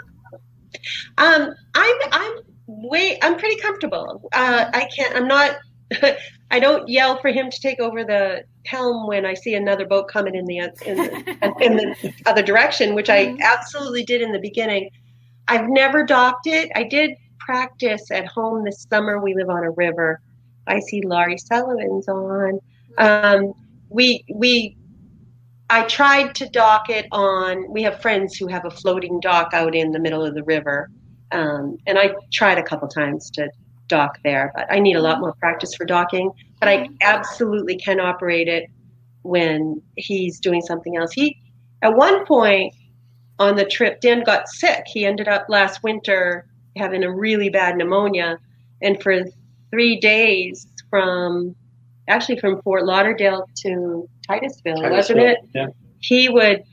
[1.18, 2.32] Um, I'm I'm
[2.68, 4.28] way I'm pretty comfortable.
[4.32, 5.16] Uh, I can't.
[5.16, 5.56] I'm not.
[6.52, 10.06] I don't yell for him to take over the helm when I see another boat
[10.08, 13.40] coming in the in the, in the other direction, which I Mhm.
[13.42, 14.90] absolutely did in the beginning.
[15.48, 16.70] I've never docked it.
[16.76, 17.10] I did
[17.50, 19.18] practice at home this summer.
[19.18, 20.20] We live on a river.
[20.68, 22.60] I see Laurie Sullivan's on.
[22.96, 23.54] Um,
[23.88, 24.76] we we
[25.68, 27.68] I tried to dock it on.
[27.72, 30.90] We have friends who have a floating dock out in the middle of the river,
[31.32, 33.50] um, and I tried a couple times to
[33.88, 36.30] dock there, but I need a lot more practice for docking.
[36.60, 38.70] But I absolutely can operate it
[39.22, 41.10] when he's doing something else.
[41.10, 41.36] He,
[41.82, 42.72] at one point
[43.40, 44.84] on the trip, Dan got sick.
[44.86, 46.46] He ended up last winter
[46.76, 48.38] having a really bad pneumonia,
[48.82, 49.24] and for
[49.70, 51.54] three days from
[52.08, 55.38] actually from Fort Lauderdale to Titusville, wasn't it?
[55.54, 55.66] Yeah.
[56.00, 56.64] He would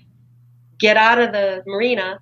[0.80, 2.20] get out of the marina,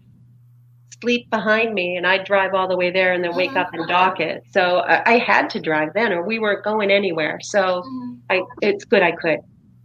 [1.02, 3.88] sleep behind me, and I'd drive all the way there and then wake up and
[3.88, 4.44] dock it.
[4.52, 7.40] So I, I had to drive then, or we weren't going anywhere.
[7.42, 8.14] So mm-hmm.
[8.30, 9.40] I, it's good I could.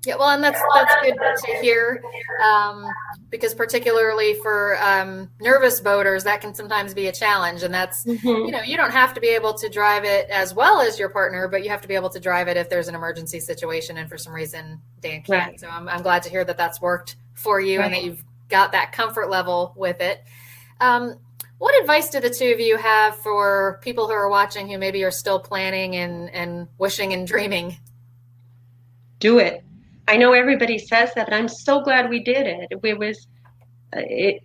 [0.07, 2.03] Yeah, well, and that's that's good to hear,
[2.43, 2.87] um,
[3.29, 8.51] because particularly for um, nervous boaters, that can sometimes be a challenge, and that's you
[8.51, 11.49] know you don't have to be able to drive it as well as your partner,
[11.49, 14.09] but you have to be able to drive it if there's an emergency situation, and
[14.09, 15.29] for some reason Dan can't.
[15.29, 15.61] Right.
[15.61, 18.73] So I'm I'm glad to hear that that's worked for you and that you've got
[18.73, 20.25] that comfort level with it.
[20.81, 21.19] Um,
[21.59, 25.05] what advice do the two of you have for people who are watching who maybe
[25.05, 27.77] are still planning and and wishing and dreaming?
[29.21, 29.63] do it.
[30.11, 32.67] I know everybody says that, but I'm so glad we did it.
[32.73, 33.29] It was,
[33.93, 34.43] it,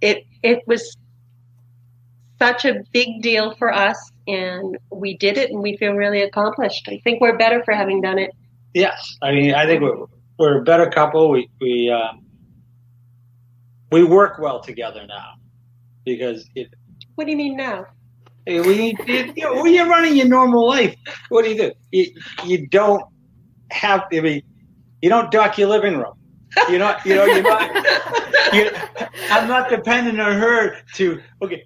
[0.00, 0.96] it, it was
[2.40, 3.96] such a big deal for us,
[4.26, 6.88] and we did it, and we feel really accomplished.
[6.88, 8.32] I think we're better for having done it.
[8.74, 10.04] Yes, I mean, I think we're
[10.36, 11.30] we're a better couple.
[11.30, 12.26] We we um,
[13.92, 15.34] we work well together now
[16.04, 16.74] because it,
[17.14, 17.86] What do you mean now?
[18.48, 20.96] You, you, you know, when you're running your normal life,
[21.28, 21.72] what do you do?
[21.92, 22.06] You,
[22.44, 23.04] you don't
[23.70, 24.04] have.
[24.12, 24.42] I mean,
[25.02, 26.14] you don't dock your living room.
[26.68, 27.04] You're not.
[27.04, 27.24] You know.
[27.24, 27.86] You're not.
[28.52, 28.70] You,
[29.30, 31.20] I'm not dependent on her to.
[31.42, 31.64] Okay,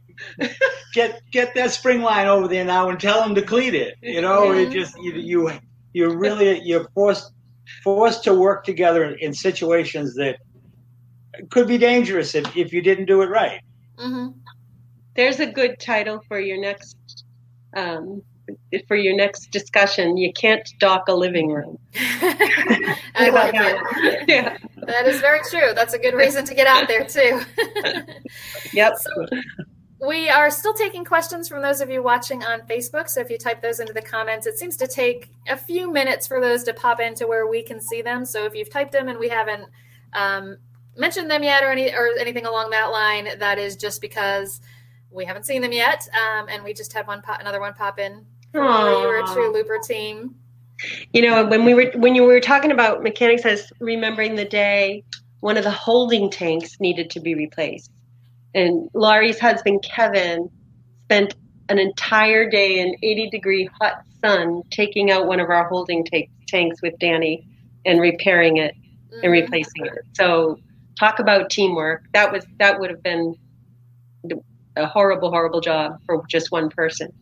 [0.93, 3.95] get get that spring line over there now and tell them to clean it.
[4.03, 5.53] You know, it just you you
[5.93, 7.33] you're really you're forced
[7.83, 10.39] forced to work together in situations that
[11.51, 13.61] could be dangerous if, if you didn't do it right.
[13.99, 14.39] Mm-hmm.
[15.15, 16.97] There's a good title for your next
[17.77, 18.23] um,
[18.89, 20.17] for your next discussion.
[20.17, 21.79] You can't dock a living room.
[21.95, 24.25] I like it.
[24.29, 24.57] Yeah.
[24.87, 25.73] That is very true.
[25.75, 27.41] That's a good reason to get out there too.
[28.73, 28.95] yep.
[28.97, 29.27] So,
[30.01, 33.09] we are still taking questions from those of you watching on Facebook.
[33.09, 36.27] So if you type those into the comments, it seems to take a few minutes
[36.27, 38.25] for those to pop into where we can see them.
[38.25, 39.69] So if you've typed them and we haven't
[40.13, 40.57] um,
[40.97, 44.61] mentioned them yet or any or anything along that line, that is just because
[45.13, 47.99] we haven't seen them yet, um, and we just had one pop, another one pop
[47.99, 48.27] in.
[48.55, 49.01] Aww.
[49.01, 50.35] You were a true looper team.
[51.13, 55.05] You know, when we were when you were talking about mechanics as remembering the day,
[55.41, 57.91] one of the holding tanks needed to be replaced,
[58.55, 60.51] and Laurie's husband Kevin
[61.05, 61.35] spent
[61.69, 66.29] an entire day in 80 degree hot sun taking out one of our holding t-
[66.49, 67.47] tanks with Danny
[67.85, 69.21] and repairing it mm-hmm.
[69.23, 69.99] and replacing it.
[70.15, 70.59] So
[70.99, 72.05] talk about teamwork.
[72.13, 73.35] That was that would have been
[74.77, 77.13] a horrible, horrible job for just one person.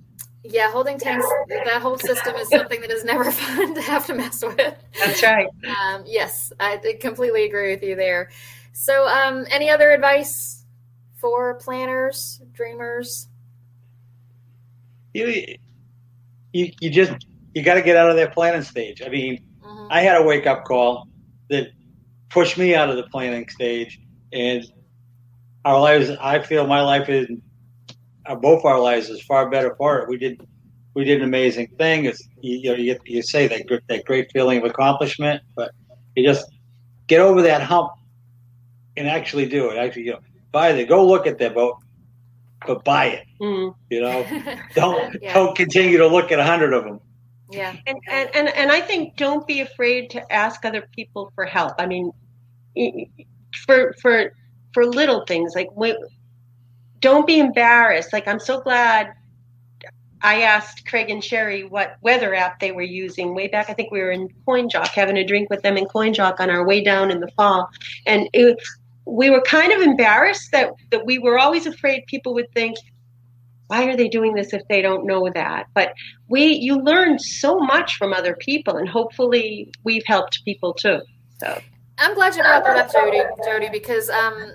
[0.42, 4.14] Yeah, holding tanks, that whole system is something that is never fun to have to
[4.14, 4.74] mess with.
[4.98, 5.46] That's right.
[5.66, 8.30] Um, yes, I completely agree with you there.
[8.72, 10.64] So, um, any other advice
[11.16, 13.28] for planners, dreamers?
[15.12, 15.56] You,
[16.52, 17.12] you, you just
[17.54, 19.02] you got to get out of that planning stage.
[19.04, 19.86] I mean, mm-hmm.
[19.90, 21.08] I had a wake up call
[21.48, 21.68] that
[22.28, 24.00] pushed me out of the planning stage,
[24.32, 24.64] and
[25.64, 26.10] our lives.
[26.20, 27.28] I feel my life is,
[28.34, 30.08] both our lives is far better for it.
[30.08, 30.46] We did,
[30.94, 32.04] we did an amazing thing.
[32.04, 35.72] It's you, you know you, get, you say that that great feeling of accomplishment, but
[36.14, 36.46] you just
[37.06, 37.92] get over that hump
[38.96, 39.78] and actually do it.
[39.78, 40.20] Actually, you know,
[40.52, 40.88] buy it.
[40.88, 41.76] Go look at that boat,
[42.66, 43.26] but buy it.
[43.40, 43.74] Mm.
[43.90, 44.26] You know,
[44.74, 45.34] don't yeah.
[45.34, 47.00] don't continue to look at a hundred of them.
[47.50, 47.76] Yeah.
[47.86, 51.74] And, and, and, and I think don't be afraid to ask other people for help.
[51.78, 52.12] I mean,
[53.66, 54.32] for, for,
[54.72, 55.68] for little things like
[57.00, 58.12] don't be embarrassed.
[58.12, 59.14] Like, I'm so glad
[60.22, 63.70] I asked Craig and Sherry what weather app they were using way back.
[63.70, 66.66] I think we were in Coinjock having a drink with them in Coinjock on our
[66.66, 67.68] way down in the fall.
[68.06, 68.58] And it,
[69.06, 72.76] we were kind of embarrassed that, that we were always afraid people would think,
[73.70, 75.94] why are they doing this if they don't know that but
[76.28, 81.00] we you learn so much from other people and hopefully we've helped people too
[81.38, 81.62] so
[81.98, 84.52] i'm glad you brought that up jodi jodi because um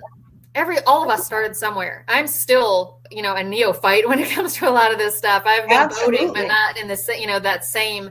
[0.56, 4.54] every all of us started somewhere i'm still you know a neophyte when it comes
[4.54, 6.18] to a lot of this stuff i've been Absolutely.
[6.18, 8.10] boating but not in the you know that same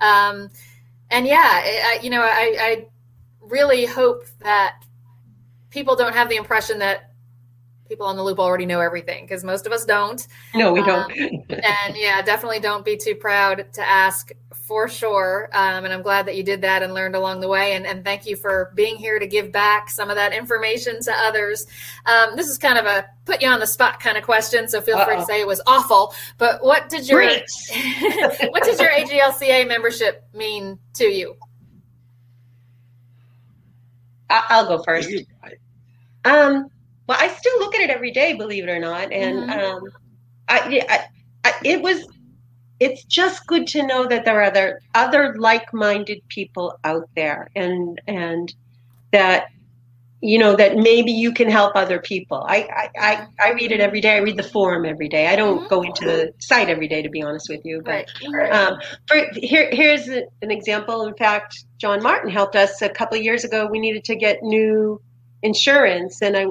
[0.00, 0.50] um
[1.10, 2.86] and yeah I, you know I, I
[3.40, 4.82] really hope that
[5.70, 7.13] people don't have the impression that
[7.88, 10.26] people on the loop already know everything because most of us don't.
[10.54, 11.10] No, we don't.
[11.12, 15.50] Um, and yeah, definitely don't be too proud to ask for sure.
[15.52, 17.74] Um, and I'm glad that you did that and learned along the way.
[17.74, 21.12] And, and, thank you for being here to give back some of that information to
[21.12, 21.66] others.
[22.06, 24.80] Um, this is kind of a put you on the spot kind of question, so
[24.80, 25.04] feel Uh-oh.
[25.04, 26.14] free to say it was awful.
[26.38, 27.22] But what did your
[28.48, 31.36] what did your AGLCA membership mean to you?
[34.30, 35.10] I'll go first.
[36.24, 36.70] Um,
[37.06, 39.50] well, I still look at it every day, believe it or not, and mm-hmm.
[39.50, 39.82] um,
[40.48, 41.04] I, I,
[41.44, 42.06] I, it was.
[42.80, 48.00] It's just good to know that there are other other like-minded people out there, and
[48.06, 48.52] and
[49.12, 49.48] that
[50.20, 52.44] you know that maybe you can help other people.
[52.48, 54.16] I I, I, read it every day.
[54.16, 55.26] I read the forum every day.
[55.26, 55.68] I don't mm-hmm.
[55.68, 57.82] go into the site every day, to be honest with you.
[57.84, 58.50] But right.
[58.50, 61.06] um, for, here here's an example.
[61.06, 63.68] In fact, John Martin helped us a couple of years ago.
[63.70, 65.00] We needed to get new
[65.42, 66.46] insurance, and I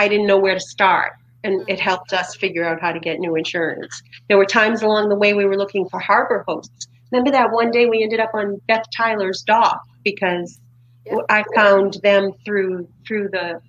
[0.00, 1.12] I didn't know where to start.
[1.44, 4.02] And it helped us figure out how to get new insurance.
[4.28, 6.86] There were times along the way we were looking for harbor hosts.
[7.12, 10.58] Remember that one day we ended up on Beth Tyler's dock because
[11.04, 11.18] yep.
[11.28, 13.60] I found them through through the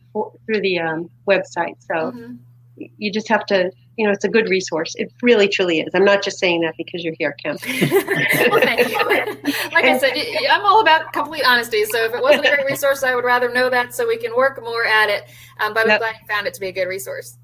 [0.46, 1.76] through the um, website.
[1.80, 2.36] So mm-hmm.
[2.98, 4.96] you just have to you know, it's a good resource.
[4.96, 5.94] It really, truly is.
[5.94, 7.58] I'm not just saying that because you're here, Kim.
[8.50, 8.98] well, thank you.
[9.72, 10.14] Like I said,
[10.50, 11.84] I'm all about complete honesty.
[11.86, 14.36] So if it wasn't a great resource, I would rather know that so we can
[14.36, 15.30] work more at it.
[15.60, 17.38] Um, but I'm glad you found it to be a good resource.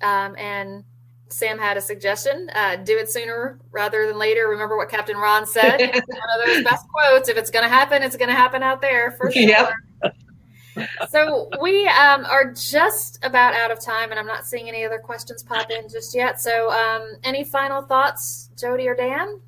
[0.00, 0.84] Um, and
[1.28, 4.48] Sam had a suggestion: uh, do it sooner rather than later.
[4.48, 5.78] Remember what Captain Ron said?
[5.80, 7.28] one of those best quotes.
[7.28, 9.42] If it's going to happen, it's going to happen out there for sure.
[9.42, 9.72] Yep
[11.08, 14.98] so we um, are just about out of time, and I'm not seeing any other
[14.98, 16.40] questions pop in just yet.
[16.40, 19.40] So, um, any final thoughts, Jodi or Dan?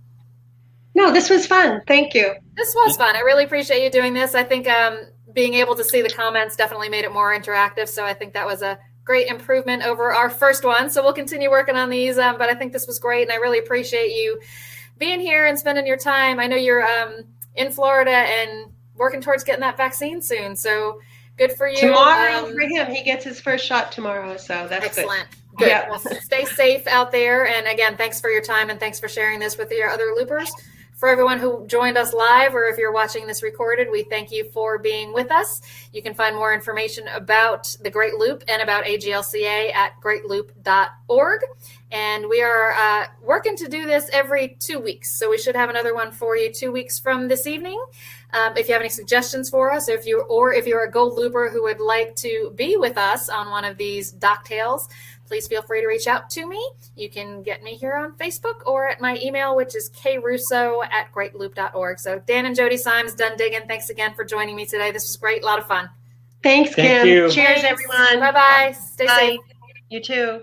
[0.94, 1.82] No, this was fun.
[1.86, 2.34] Thank you.
[2.54, 3.16] This was fun.
[3.16, 4.34] I really appreciate you doing this.
[4.34, 5.00] I think um,
[5.32, 7.88] being able to see the comments definitely made it more interactive.
[7.88, 10.88] So I think that was a great improvement over our first one.
[10.88, 12.16] So we'll continue working on these.
[12.16, 14.40] Um, but I think this was great, and I really appreciate you
[14.98, 16.38] being here and spending your time.
[16.38, 17.24] I know you're um,
[17.56, 20.54] in Florida and working towards getting that vaccine soon.
[20.54, 21.00] So
[21.36, 21.80] good for you.
[21.80, 24.36] Tomorrow um, for him, he gets his first shot tomorrow.
[24.36, 25.28] So that's excellent.
[25.30, 25.58] Good.
[25.58, 25.68] good.
[25.68, 25.88] Yep.
[25.90, 27.46] Well, stay safe out there.
[27.46, 30.52] And again, thanks for your time and thanks for sharing this with your other loopers.
[30.94, 34.44] For everyone who joined us live, or if you're watching this recorded, we thank you
[34.52, 35.60] for being with us.
[35.92, 41.40] You can find more information about the Great Loop and about AGLCA at greatloop.org.
[41.90, 45.18] And we are uh, working to do this every two weeks.
[45.18, 47.84] So we should have another one for you two weeks from this evening.
[48.32, 51.16] Um, if you have any suggestions for us, if you or if you're a gold
[51.16, 54.88] looper who would like to be with us on one of these Dock Tales,
[55.26, 56.70] please feel free to reach out to me.
[56.96, 61.12] You can get me here on Facebook or at my email, which is krusso at
[61.12, 61.98] greatloop.org.
[61.98, 63.66] So Dan and Jodi Symes Done Diggin'.
[63.66, 64.90] Thanks again for joining me today.
[64.90, 65.42] This was great.
[65.42, 65.88] A lot of fun.
[66.42, 66.84] Thanks, Kim.
[66.84, 67.30] Thank you.
[67.30, 67.64] Cheers, Thanks.
[67.64, 68.20] everyone.
[68.20, 68.72] Bye-bye.
[68.72, 69.18] Stay Bye.
[69.18, 69.40] safe.
[69.90, 70.42] You too.